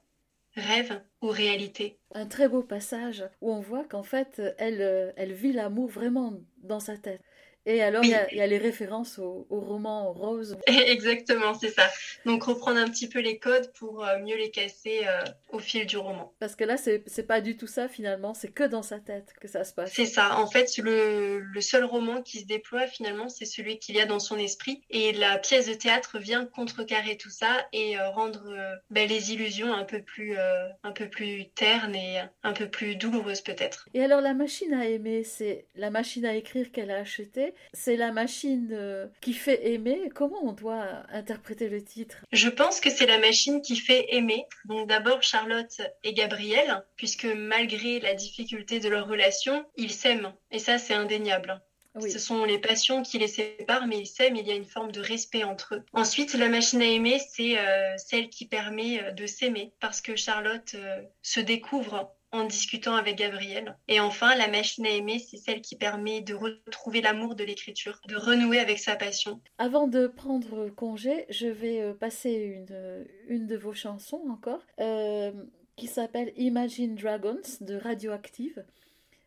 Rêve 0.55 1.01
ou 1.21 1.27
réalité? 1.27 1.99
Un 2.13 2.25
très 2.25 2.47
beau 2.47 2.63
passage 2.63 3.25
où 3.41 3.51
on 3.51 3.59
voit 3.59 3.83
qu'en 3.83 4.03
fait, 4.03 4.41
elle, 4.57 4.81
euh, 4.81 5.11
elle 5.17 5.33
vit 5.33 5.51
l'amour 5.51 5.89
vraiment 5.89 6.33
dans 6.63 6.79
sa 6.79 6.97
tête. 6.97 7.21
Et 7.67 7.81
alors, 7.81 8.03
il 8.03 8.07
Oui. 8.07 8.11
y 8.13 8.15
a- 8.15 8.31
il 8.31 8.37
y, 8.37 8.41
a 8.41 8.47
les 8.47 8.57
références 8.57 9.17
au, 9.19 9.47
au 9.49 9.59
roman 9.59 10.11
rose. 10.13 10.57
Exactement, 10.67 11.53
c'est 11.53 11.69
ça. 11.71 11.89
Donc 12.25 12.43
reprendre 12.43 12.77
un 12.79 12.87
petit 12.89 13.07
peu 13.09 13.19
les 13.19 13.39
codes 13.39 13.71
pour 13.73 14.05
euh, 14.05 14.19
mieux 14.19 14.35
les 14.37 14.51
casser 14.51 15.01
euh, 15.07 15.23
au 15.51 15.59
fil 15.59 15.85
du 15.85 15.97
roman. 15.97 16.33
Parce 16.39 16.55
que 16.55 16.63
là, 16.63 16.77
c'est 16.77 17.03
c'est 17.07 17.25
pas 17.25 17.41
du 17.41 17.57
tout 17.57 17.67
ça 17.67 17.87
finalement, 17.87 18.33
c'est 18.33 18.49
que 18.51 18.63
dans 18.63 18.83
sa 18.83 18.99
tête 18.99 19.33
que 19.41 19.47
ça 19.47 19.63
se 19.63 19.73
passe. 19.73 19.91
C'est 19.93 20.05
ça. 20.05 20.37
En 20.37 20.47
fait, 20.47 20.77
le, 20.77 21.39
le 21.39 21.61
seul 21.61 21.83
roman 21.85 22.21
qui 22.21 22.39
se 22.41 22.45
déploie 22.45 22.87
finalement, 22.87 23.29
c'est 23.29 23.45
celui 23.45 23.79
qu'il 23.79 23.95
y 23.95 24.01
a 24.01 24.05
dans 24.05 24.19
son 24.19 24.37
esprit. 24.37 24.81
Et 24.91 25.11
la 25.13 25.37
pièce 25.39 25.67
de 25.67 25.73
théâtre 25.73 26.19
vient 26.19 26.45
contrecarrer 26.45 27.17
tout 27.17 27.29
ça 27.31 27.67
et 27.73 27.97
euh, 27.97 28.09
rendre 28.11 28.43
euh, 28.49 28.75
ben, 28.91 29.09
les 29.09 29.33
illusions 29.33 29.73
un 29.73 29.85
peu 29.85 30.01
plus, 30.03 30.37
un 30.37 30.91
peu 30.91 31.09
plus 31.09 31.47
ternes 31.55 31.95
et 31.95 32.19
un 32.43 32.53
peu 32.53 32.69
plus 32.69 32.95
douloureuses 32.95 33.41
peut-être. 33.41 33.89
Et 33.93 34.03
alors, 34.03 34.21
la 34.21 34.33
machine 34.33 34.73
à 34.73 34.85
aimer, 34.87 35.23
c'est 35.23 35.65
la 35.75 35.89
machine 35.89 36.25
à 36.25 36.35
écrire 36.35 36.71
qu'elle 36.71 36.91
a 36.91 36.97
achetée, 36.97 37.53
c'est 37.73 37.95
la 37.95 38.11
machine 38.11 38.69
euh, 38.71 39.07
qui 39.21 39.33
fait 39.33 39.73
aimer. 39.73 40.09
Comment 40.13 40.43
on 40.43 40.53
doit 40.53 41.03
interpréter 41.09 41.69
le 41.69 41.83
titre? 41.83 42.17
Je 42.31 42.49
pense 42.49 42.79
que 42.79 42.89
c'est 42.89 43.05
la 43.05 43.19
machine 43.19 43.61
qui 43.61 43.75
fait 43.75 44.07
aimer. 44.15 44.45
Donc 44.65 44.87
d'abord 44.87 45.23
Charlotte 45.23 45.81
et 46.03 46.13
Gabriel, 46.13 46.83
puisque 46.95 47.25
malgré 47.25 47.99
la 47.99 48.13
difficulté 48.13 48.79
de 48.79 48.89
leur 48.89 49.07
relation, 49.07 49.65
ils 49.75 49.91
s'aiment. 49.91 50.33
Et 50.51 50.59
ça, 50.59 50.77
c'est 50.77 50.93
indéniable. 50.93 51.61
Oui. 51.95 52.11
Ce 52.11 52.19
sont 52.19 52.43
les 52.43 52.59
passions 52.59 53.03
qui 53.03 53.17
les 53.17 53.27
séparent, 53.27 53.87
mais 53.87 53.99
ils 53.99 54.05
s'aiment, 54.05 54.35
il 54.35 54.45
y 54.45 54.51
a 54.51 54.55
une 54.55 54.65
forme 54.65 54.91
de 54.91 54.99
respect 54.99 55.45
entre 55.45 55.75
eux. 55.75 55.83
Ensuite, 55.93 56.33
la 56.33 56.49
machine 56.49 56.81
à 56.81 56.85
aimer, 56.85 57.19
c'est 57.19 57.57
euh, 57.57 57.95
celle 57.97 58.29
qui 58.29 58.45
permet 58.45 59.01
euh, 59.01 59.11
de 59.11 59.25
s'aimer, 59.25 59.71
parce 59.79 60.01
que 60.01 60.15
Charlotte 60.17 60.75
euh, 60.75 61.01
se 61.21 61.39
découvre 61.39 62.11
en 62.35 62.45
discutant 62.45 62.95
avec 62.95 63.17
Gabriel. 63.17 63.77
Et 63.87 63.99
enfin, 63.99 64.35
la 64.35 64.47
machine 64.47 64.85
à 64.85 64.89
aimer, 64.89 65.19
c'est 65.19 65.37
celle 65.37 65.61
qui 65.61 65.75
permet 65.75 66.21
de 66.21 66.33
retrouver 66.33 67.01
l'amour 67.01 67.35
de 67.35 67.43
l'écriture, 67.43 67.99
de 68.07 68.15
renouer 68.15 68.59
avec 68.59 68.79
sa 68.79 68.95
passion. 68.95 69.41
Avant 69.57 69.87
de 69.87 70.07
prendre 70.07 70.69
congé, 70.69 71.25
je 71.29 71.47
vais 71.47 71.81
euh, 71.81 71.93
passer 71.93 72.31
une, 72.31 73.05
une 73.27 73.47
de 73.47 73.57
vos 73.57 73.73
chansons 73.73 74.21
encore, 74.29 74.61
euh, 74.79 75.31
qui 75.75 75.87
s'appelle 75.87 76.31
Imagine 76.37 76.95
Dragons 76.95 77.41
de 77.61 77.75
Radioactive. 77.75 78.63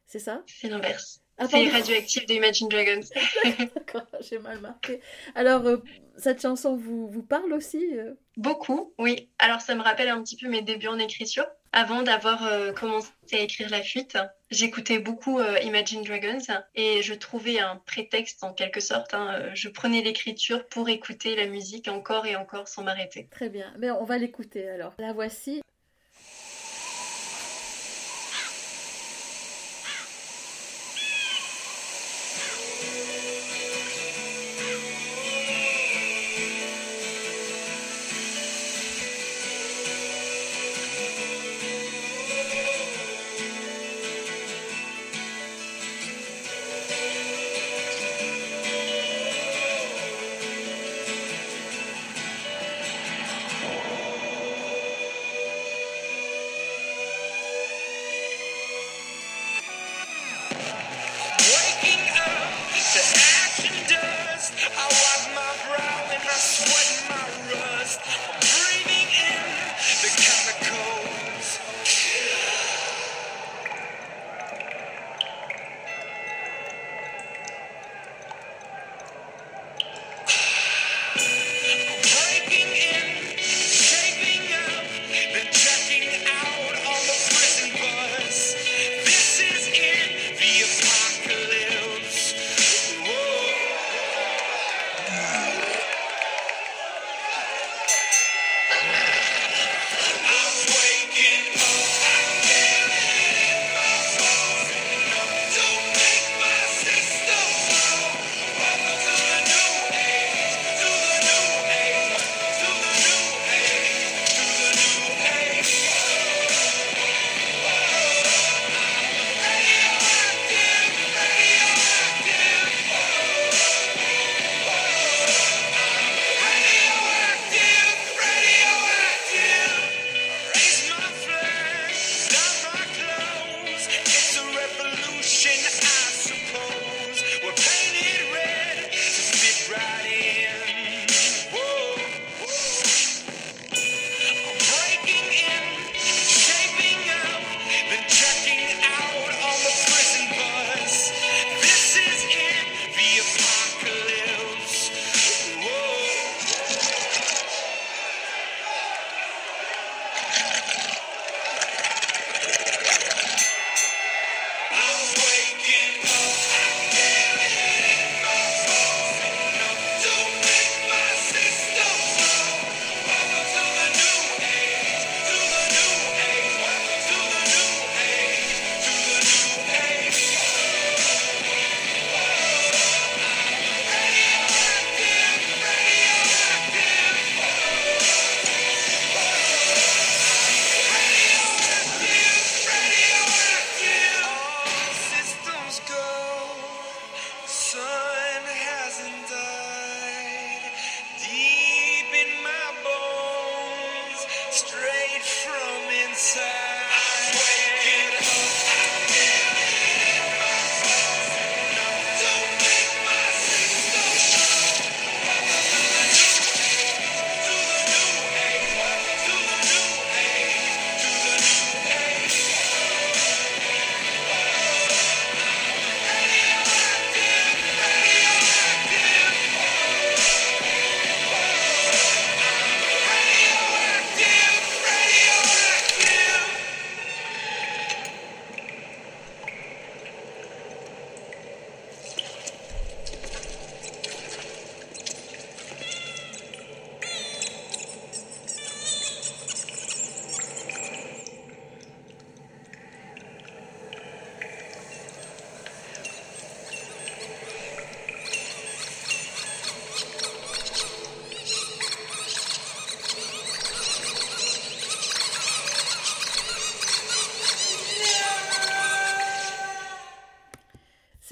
C'est 0.07 0.19
ça? 0.19 0.43
C'est 0.47 0.69
l'inverse. 0.69 1.21
C'est 1.47 1.51
pardon. 1.51 1.71
Radioactive 1.71 2.27
de 2.27 2.33
Imagine 2.35 2.69
Dragons. 2.69 3.01
D'accord, 3.75 4.07
j'ai 4.21 4.39
mal 4.39 4.61
marqué. 4.61 5.01
Alors, 5.35 5.67
euh, 5.67 5.77
cette 6.17 6.43
chanson 6.43 6.77
vous, 6.77 7.09
vous 7.09 7.23
parle 7.23 7.53
aussi 7.53 7.85
euh? 7.97 8.15
Beaucoup, 8.37 8.93
oui. 8.99 9.29
Alors 9.39 9.61
ça 9.61 9.75
me 9.75 9.83
rappelle 9.83 10.09
un 10.09 10.23
petit 10.23 10.37
peu 10.37 10.49
mes 10.49 10.63
débuts 10.63 10.89
en 10.89 10.99
écriture. 10.99 11.47
Avant 11.73 12.03
d'avoir 12.03 12.47
euh, 12.47 12.73
commencé 12.73 13.11
à 13.33 13.39
écrire 13.41 13.69
La 13.71 13.83
Fuite, 13.83 14.17
j'écoutais 14.51 14.99
beaucoup 14.99 15.39
Imagine 15.63 16.03
Dragons 16.03 16.39
et 16.75 17.03
je 17.03 17.13
trouvais 17.15 17.61
un 17.61 17.77
prétexte 17.85 18.43
en 18.43 18.53
quelque 18.55 18.81
sorte. 18.81 19.13
hein. 19.15 19.51
Je 19.55 19.69
prenais 19.69 20.01
l'écriture 20.01 20.67
pour 20.69 20.89
écouter 20.89 21.37
la 21.37 21.47
musique 21.47 21.87
encore 21.89 22.25
et 22.27 22.37
encore 22.37 22.69
sans 22.69 22.83
m'arrêter. 22.85 23.29
Très 23.31 23.51
bien. 23.51 23.73
Mais 23.79 23.91
on 23.91 24.05
va 24.05 24.17
l'écouter 24.19 24.69
alors. 24.69 24.95
La 24.99 25.13
voici. 25.13 25.61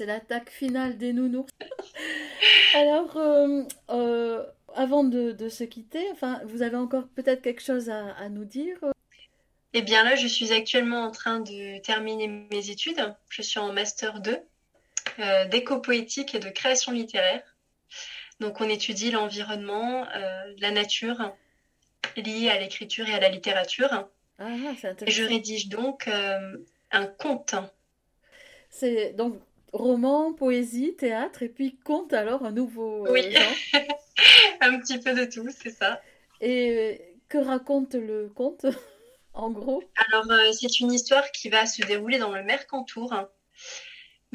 L'attaque 0.07 0.49
finale 0.49 0.97
des 0.97 1.13
nounours. 1.13 1.51
Alors, 2.73 3.15
euh, 3.17 3.63
euh, 3.89 4.43
avant 4.73 5.03
de, 5.03 5.31
de 5.33 5.49
se 5.49 5.63
quitter, 5.63 6.03
enfin, 6.11 6.41
vous 6.45 6.63
avez 6.63 6.77
encore 6.77 7.07
peut-être 7.09 7.41
quelque 7.41 7.61
chose 7.61 7.89
à, 7.89 8.13
à 8.13 8.29
nous 8.29 8.45
dire? 8.45 8.77
Eh 9.73 9.81
bien 9.81 10.03
là, 10.03 10.15
je 10.15 10.27
suis 10.27 10.53
actuellement 10.53 11.03
en 11.03 11.11
train 11.11 11.39
de 11.39 11.79
terminer 11.81 12.27
mes 12.27 12.69
études. 12.69 13.13
Je 13.29 13.41
suis 13.41 13.59
en 13.59 13.71
master 13.73 14.21
2 14.21 14.39
euh, 15.19 15.45
d'éco-poétique 15.45 16.33
et 16.33 16.39
de 16.39 16.49
création 16.49 16.91
littéraire. 16.91 17.43
Donc 18.39 18.61
on 18.61 18.69
étudie 18.69 19.11
l'environnement, 19.11 20.05
la 20.59 20.69
nature 20.71 21.33
liée 22.15 22.49
à 22.49 22.59
l'écriture 22.59 23.09
et 23.09 23.13
à 23.13 23.19
la 23.19 23.29
littérature. 23.29 24.07
Ah, 24.37 24.45
c'est 24.79 25.01
Et 25.07 25.11
je 25.11 25.23
rédige 25.23 25.69
donc 25.69 26.07
un 26.07 27.07
conte. 27.07 27.55
C'est 28.69 29.13
donc 29.13 29.41
roman, 29.73 30.33
poésie, 30.33 30.95
théâtre, 30.95 31.43
et 31.43 31.49
puis 31.49 31.77
conte 31.83 32.13
alors, 32.13 32.43
un 32.45 32.51
nouveau 32.51 33.05
euh, 33.07 33.11
Oui. 33.11 33.31
genre. 33.31 33.53
un 34.61 34.79
petit 34.79 34.99
peu 34.99 35.13
de 35.13 35.25
tout, 35.25 35.47
c'est 35.49 35.71
ça. 35.71 36.01
Et 36.41 36.69
euh, 36.71 36.95
que 37.29 37.37
raconte 37.37 37.95
le 37.95 38.29
conte, 38.29 38.65
en 39.33 39.51
gros? 39.51 39.83
Alors, 40.07 40.29
euh, 40.31 40.51
c'est 40.53 40.79
une 40.79 40.91
histoire 40.93 41.31
qui 41.31 41.49
va 41.49 41.65
se 41.65 41.81
dérouler 41.85 42.17
dans 42.17 42.31
le 42.31 42.43
Mercantour, 42.43 43.13
hein. 43.13 43.29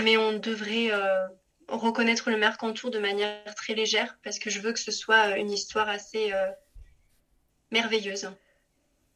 mais 0.03 0.17
on 0.17 0.33
devrait 0.35 0.93
euh, 0.93 1.27
reconnaître 1.69 2.31
le 2.31 2.37
Mercantour 2.37 2.91
de 2.91 2.99
manière 2.99 3.55
très 3.55 3.75
légère 3.75 4.19
parce 4.23 4.39
que 4.39 4.51
je 4.51 4.61
veux 4.61 4.73
que 4.73 4.79
ce 4.81 4.91
soit 4.93 5.37
une 5.39 5.51
histoire 5.51 5.89
assez 5.89 6.33
euh, 6.33 6.51
merveilleuse. 7.71 8.31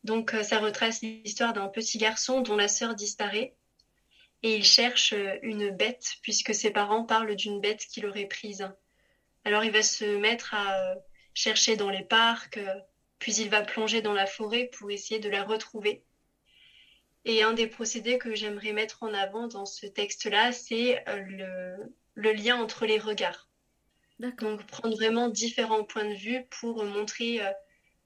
Donc, 0.05 0.35
ça 0.43 0.61
retrace 0.61 1.03
l'histoire 1.03 1.53
d'un 1.53 1.67
petit 1.67 1.99
garçon 1.99 2.41
dont 2.41 2.57
la 2.57 2.69
sœur 2.69 2.95
disparaît 2.95 3.57
et 4.47 4.55
il 4.55 4.65
cherche 4.65 5.13
euh, 5.13 5.39
une 5.43 5.71
bête 5.71 6.19
puisque 6.23 6.55
ses 6.55 6.71
parents 6.71 7.03
parlent 7.03 7.35
d'une 7.35 7.61
bête 7.61 7.85
qu'il 7.87 8.07
aurait 8.07 8.27
prise. 8.27 8.71
Alors, 9.45 9.65
il 9.65 9.73
va 9.73 9.83
se 9.83 10.05
mettre 10.05 10.55
à 10.55 10.93
euh, 10.93 10.95
chercher 11.35 11.75
dans 11.75 11.91
les 11.91 12.05
parcs, 12.05 12.59
euh, 12.59 12.81
puis 13.19 13.35
il 13.35 13.51
va 13.51 13.63
plonger 13.63 14.03
dans 14.03 14.13
la 14.13 14.27
forêt 14.27 14.71
pour 14.79 14.89
essayer 14.93 15.19
de 15.19 15.29
la 15.29 15.43
retrouver. 15.43 16.05
Et 17.25 17.43
un 17.43 17.55
des 17.55 17.67
procédés 17.67 18.19
que 18.19 18.37
j'aimerais 18.37 18.73
mettre 18.73 19.03
en 19.03 19.13
avant 19.13 19.49
dans 19.49 19.67
ce 19.67 19.85
texte-là, 19.85 20.53
c'est 20.53 21.03
le, 21.09 21.75
le 22.15 22.33
lien 22.33 22.57
entre 22.57 22.87
les 22.87 23.01
regards. 23.01 23.49
Donc 24.21 24.65
prendre 24.67 24.95
vraiment 24.95 25.29
différents 25.29 25.83
points 25.83 26.09
de 26.09 26.15
vue 26.15 26.47
pour 26.61 26.85
montrer 26.85 27.41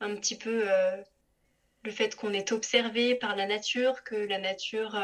un 0.00 0.14
petit 0.14 0.38
peu 0.38 0.64
le 1.82 1.90
fait 1.90 2.16
qu'on 2.16 2.32
est 2.32 2.50
observé 2.50 3.14
par 3.14 3.36
la 3.36 3.46
nature, 3.46 4.02
que 4.04 4.14
la 4.14 4.38
nature 4.38 4.98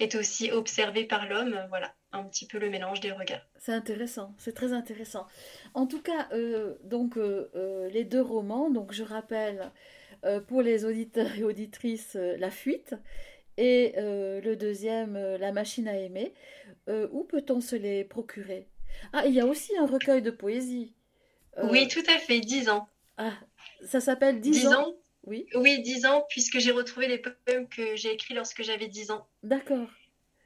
est 0.00 0.14
aussi 0.14 0.50
observée 0.52 1.04
par 1.04 1.28
l'homme. 1.28 1.58
Voilà, 1.68 1.94
un 2.12 2.24
petit 2.24 2.46
peu 2.46 2.58
le 2.58 2.70
mélange 2.70 3.00
des 3.00 3.12
regards. 3.12 3.44
C'est 3.58 3.72
intéressant, 3.72 4.34
c'est 4.38 4.54
très 4.54 4.72
intéressant. 4.72 5.26
En 5.74 5.86
tout 5.86 6.00
cas, 6.02 6.28
euh, 6.32 6.74
donc 6.84 7.16
euh, 7.16 7.50
euh, 7.54 7.88
les 7.90 8.04
deux 8.04 8.22
romans, 8.22 8.70
donc 8.70 8.92
je 8.92 9.02
rappelle 9.02 9.70
euh, 10.24 10.40
pour 10.40 10.62
les 10.62 10.84
auditeurs 10.84 11.34
et 11.36 11.44
auditrices 11.44 12.14
La 12.14 12.50
Fuite 12.50 12.94
et 13.56 13.94
le 13.96 14.54
deuxième 14.54 15.18
La 15.36 15.50
Machine 15.50 15.88
à 15.88 15.98
aimer. 15.98 16.32
Où 16.88 17.24
peut-on 17.24 17.60
se 17.60 17.74
les 17.74 18.04
procurer? 18.04 18.68
Ah, 19.12 19.26
il 19.26 19.34
y 19.34 19.40
a 19.40 19.46
aussi 19.46 19.76
un 19.76 19.86
recueil 19.86 20.22
de 20.22 20.30
poésie. 20.30 20.94
Oui, 21.64 21.88
tout 21.88 22.04
à 22.08 22.18
fait, 22.18 22.38
10 22.38 22.68
ans. 22.68 22.88
Ah, 23.16 23.32
ça 23.84 24.00
s'appelle 24.00 24.40
10 24.40 24.50
10 24.52 24.66
ans. 24.68 24.72
ans 24.90 24.94
Oui, 25.28 25.46
Oui, 25.54 25.80
10 25.82 26.06
ans, 26.06 26.24
puisque 26.28 26.58
j'ai 26.58 26.72
retrouvé 26.72 27.06
les 27.06 27.18
poèmes 27.18 27.68
que 27.68 27.94
j'ai 27.96 28.12
écrits 28.12 28.34
lorsque 28.34 28.62
j'avais 28.62 28.88
10 28.88 29.10
ans. 29.10 29.26
d'accord. 29.42 29.88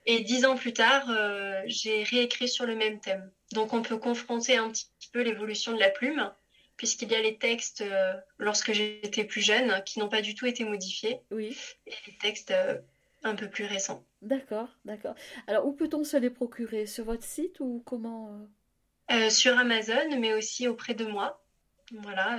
Et 0.05 0.18
dix 0.20 0.45
ans 0.45 0.57
plus 0.57 0.72
tard, 0.72 1.09
euh, 1.11 1.62
j'ai 1.66 2.03
réécrit 2.03 2.49
sur 2.49 2.66
le 2.66 2.74
même 2.74 2.99
thème. 2.99 3.30
Donc 3.53 3.72
on 3.72 3.83
peut 3.83 3.99
confronter 3.99 4.57
un 4.57 4.68
petit 4.70 4.89
peu 5.12 5.22
l'évolution 5.22 5.72
de 5.74 5.78
la 5.78 5.91
plume, 5.91 6.28
puisqu'il 6.76 7.11
y 7.12 7.14
a 7.14 7.22
les 7.22 7.39
textes 7.39 7.83
euh, 7.83 8.14
lorsque 8.39 8.72
j'étais 8.72 9.22
plus 9.22 9.43
jeune 9.43 9.80
qui 9.87 10.01
n'ont 10.01 10.09
pas 10.09 10.20
du 10.20 10.35
tout 10.35 10.47
été 10.47 10.64
modifiés, 10.64 11.20
Oui, 11.30 11.57
et 11.87 11.95
les 12.09 12.16
textes 12.18 12.51
euh, 12.51 12.78
un 13.22 13.37
peu 13.37 13.49
plus 13.49 13.64
récents. 13.64 14.05
d'accord, 14.22 14.70
d'accord. 14.85 15.14
Alors, 15.47 15.66
où 15.66 15.72
peut-on 15.72 16.03
se 16.03 16.16
les 16.16 16.30
procurer? 16.30 16.87
Sur 16.87 17.05
votre 17.05 17.22
site 17.24 17.61
ou 17.61 17.80
comment? 17.87 18.49
sur 19.30 19.57
Amazon, 19.59 20.18
mais 20.18 20.33
aussi 20.35 20.66
auprès 20.66 20.95
de 20.95 21.05
moi. 21.05 21.41
Voilà, 21.93 22.39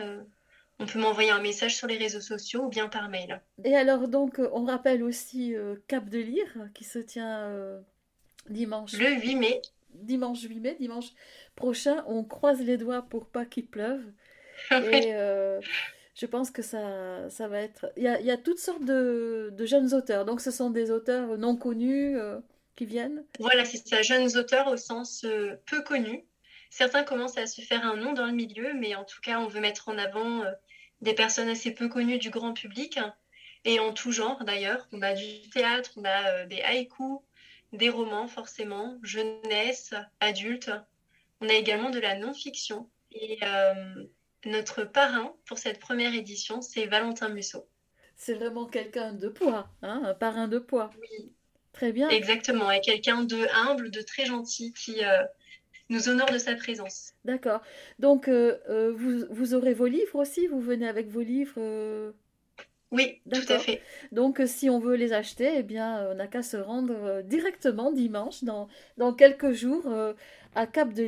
on 0.80 0.86
peut 0.86 1.00
m'envoyer 1.00 1.32
un 1.32 1.42
message 1.42 1.76
sur 1.76 1.88
les 1.88 1.98
réseaux 1.98 2.22
sociaux 2.22 2.64
ou 2.64 2.70
bien 2.70 2.88
par 2.88 3.10
mail. 3.10 3.42
Et 3.64 3.76
alors 3.76 4.08
donc 4.08 4.40
euh, 4.40 4.50
on 4.54 4.66
rappelle 4.66 5.04
aussi 5.04 5.56
euh, 5.56 5.76
Cap 5.88 6.10
de 6.10 6.20
Lire 6.20 6.70
qui 6.74 6.84
se 6.84 7.00
tient 7.00 7.42
euh, 7.42 7.80
dimanche, 8.50 8.94
Le 8.94 9.14
8 9.14 9.36
mai, 9.36 9.62
dimanche 9.94 10.42
8 10.42 10.60
mai, 10.60 10.76
dimanche 10.80 11.12
prochain. 11.56 12.04
On 12.08 12.24
croise 12.24 12.62
les 12.62 12.78
doigts 12.78 13.04
pour 13.04 13.28
pas 13.28 13.46
qu'il 13.46 13.68
pleuve. 13.68 14.04
Et 14.72 15.14
euh, 15.14 15.60
je 16.16 16.26
pense 16.26 16.52
que 16.52 16.62
ça, 16.62 17.30
ça 17.30 17.48
va 17.48 17.60
être... 17.60 17.92
Il 17.98 18.04
y 18.04 18.08
a, 18.08 18.20
il 18.20 18.26
y 18.26 18.32
a 18.32 18.38
toutes 18.38 18.60
sortes 18.60 18.84
de, 18.86 19.50
de 19.52 19.66
jeunes 19.66 19.94
auteurs. 19.94 20.26
Donc 20.26 20.42
ce 20.42 20.52
sont 20.52 20.70
des 20.70 20.92
auteurs 20.92 21.38
non 21.38 21.56
connus 21.56 22.18
qui 22.76 22.86
viennent. 22.86 23.24
Voilà, 23.40 23.66
c'est 23.66 23.88
ça, 23.88 24.02
jeunes 24.02 24.38
auteurs 24.38 24.68
au 24.68 24.78
sens 24.78 25.26
peu 25.66 25.82
connus. 25.84 26.24
Certains 26.74 27.04
commencent 27.04 27.38
à 27.38 27.46
se 27.46 27.62
faire 27.62 27.86
un 27.86 27.96
nom 27.98 28.14
dans 28.14 28.26
le 28.26 28.32
milieu, 28.32 28.74
mais 28.74 28.96
en 28.96 29.04
tout 29.04 29.22
cas, 29.22 29.40
on 29.40 29.46
veut 29.46 29.60
mettre 29.60 29.90
en 29.90 29.98
avant 30.00 30.42
euh, 30.42 30.52
des 31.02 31.14
personnes 31.14 31.48
assez 31.48 31.72
peu 31.72 31.88
connues 31.88 32.18
du 32.18 32.32
grand 32.32 32.54
public, 32.54 33.00
et 33.64 33.80
en 33.80 33.94
tout 33.94 34.12
genre 34.12 34.44
d'ailleurs. 34.44 34.88
On 34.92 35.04
a 35.04 35.14
du 35.14 35.48
théâtre, 35.52 35.92
on 35.98 36.04
a 36.04 36.32
euh, 36.32 36.46
des 36.48 36.62
haïkus, 36.62 37.20
des 37.74 37.92
romans 37.92 38.28
forcément, 38.28 38.98
jeunesse, 39.04 39.94
adultes. 40.20 40.72
On 41.42 41.48
a 41.48 41.54
également 41.54 41.92
de 41.92 42.00
la 42.00 42.16
non-fiction. 42.16 42.90
Et 43.12 43.38
euh, 43.44 44.06
notre 44.46 44.84
parrain 44.84 45.32
pour 45.46 45.60
cette 45.60 45.80
première 45.80 46.16
édition, 46.16 46.64
c'est 46.64 46.88
Valentin 46.88 47.30
Musso. 47.30 47.68
C'est 48.16 48.34
vraiment 48.34 48.66
quelqu'un 48.66 49.14
de 49.14 49.30
poids, 49.30 49.70
hein, 49.84 50.02
un 50.06 50.16
parrain 50.16 50.48
de 50.48 50.58
poids. 50.58 50.90
Oui, 51.00 51.32
Très 51.72 51.92
bien. 51.92 52.10
exactement, 52.10 52.72
et 52.72 52.82
quelqu'un 52.82 53.22
de 53.22 53.46
humble, 53.54 53.92
de 53.92 54.02
très 54.02 54.26
gentil 54.26 54.74
qui 54.74 55.06
euh, 55.06 55.24
nous 55.90 56.10
honore 56.10 56.32
de 56.32 56.38
sa 56.38 56.56
présence. 56.56 57.14
D'accord. 57.26 57.62
Donc 58.00 58.28
euh, 58.28 58.58
euh, 58.70 58.94
vous, 58.94 59.26
vous 59.30 59.54
aurez 59.54 59.74
vos 59.74 59.88
livres 59.88 60.16
aussi, 60.20 60.48
vous 60.48 60.60
venez 60.62 60.88
avec 60.88 61.08
vos 61.10 61.22
livres. 61.22 61.56
euh, 61.58 62.12
Oui, 62.92 63.22
tout 63.32 63.52
à 63.52 63.58
fait. 63.60 63.82
Donc, 64.12 64.42
si 64.46 64.70
on 64.70 64.80
veut 64.80 64.96
les 64.96 65.14
acheter, 65.14 65.52
eh 65.58 65.64
bien, 65.64 66.08
on 66.12 66.16
n'a 66.16 66.28
qu'à 66.28 66.44
se 66.44 66.58
rendre 66.58 67.22
directement 67.24 67.92
dimanche, 67.92 68.44
dans, 68.44 68.68
dans 68.98 69.14
quelques 69.14 69.52
jours, 69.52 69.88
euh, 69.88 70.14
à 70.56 70.68
Cap 70.68 70.94
de 70.94 71.04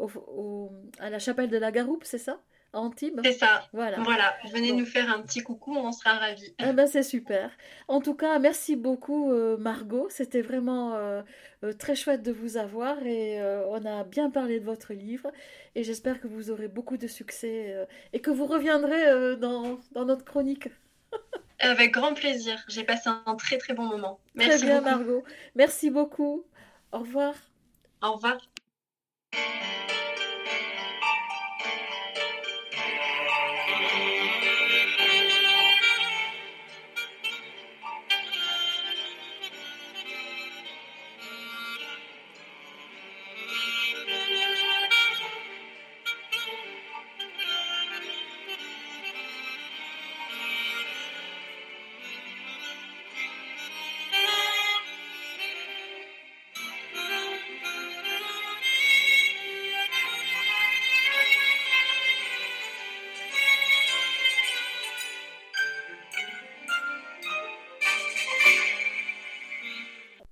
au- 0.00 0.10
au- 0.28 0.70
à 0.98 1.10
la 1.10 1.18
chapelle 1.18 1.50
de 1.50 1.58
la 1.58 1.72
Garoupe, 1.72 2.04
c'est 2.04 2.18
ça? 2.18 2.40
Antibes? 2.76 3.20
C'est 3.24 3.32
ça. 3.32 3.66
Voilà. 3.72 3.98
Voilà, 4.00 4.34
venez 4.52 4.70
Bon. 4.72 4.78
nous 4.78 4.86
faire 4.86 5.10
un 5.10 5.20
petit 5.22 5.42
coucou, 5.42 5.74
on 5.76 5.92
sera 5.92 6.14
ravis. 6.14 6.54
Eh 6.58 6.72
ben, 6.72 6.86
c'est 6.86 7.02
super. 7.02 7.50
En 7.88 8.00
tout 8.00 8.14
cas, 8.14 8.38
merci 8.38 8.76
beaucoup, 8.76 9.32
euh, 9.32 9.56
Margot. 9.56 10.06
C'était 10.10 10.42
vraiment 10.42 10.94
euh, 10.94 11.22
euh, 11.64 11.72
très 11.72 11.94
chouette 11.96 12.22
de 12.22 12.32
vous 12.32 12.56
avoir 12.56 13.04
et 13.04 13.40
euh, 13.40 13.66
on 13.68 13.84
a 13.84 14.04
bien 14.04 14.30
parlé 14.30 14.60
de 14.60 14.64
votre 14.64 14.92
livre. 14.92 15.32
Et 15.74 15.82
j'espère 15.82 16.20
que 16.20 16.28
vous 16.28 16.50
aurez 16.50 16.68
beaucoup 16.68 16.96
de 16.96 17.06
succès 17.06 17.86
et 18.12 18.20
que 18.20 18.30
vous 18.30 18.46
reviendrez 18.46 19.36
dans, 19.36 19.78
dans 19.92 20.04
notre 20.04 20.24
chronique. 20.24 20.68
Avec 21.60 21.92
grand 21.92 22.12
plaisir. 22.14 22.62
J'ai 22.68 22.84
passé 22.84 23.08
un 23.08 23.34
très 23.36 23.56
très 23.58 23.72
bon 23.74 23.84
moment. 23.84 24.20
Très 24.38 24.48
Merci 24.48 24.64
bien, 24.66 24.76
beaucoup. 24.82 24.90
Margot. 24.96 25.24
Merci 25.54 25.90
beaucoup. 25.90 26.44
Au 26.92 26.98
revoir. 27.00 27.34
Au 28.02 28.12
revoir. 28.12 28.36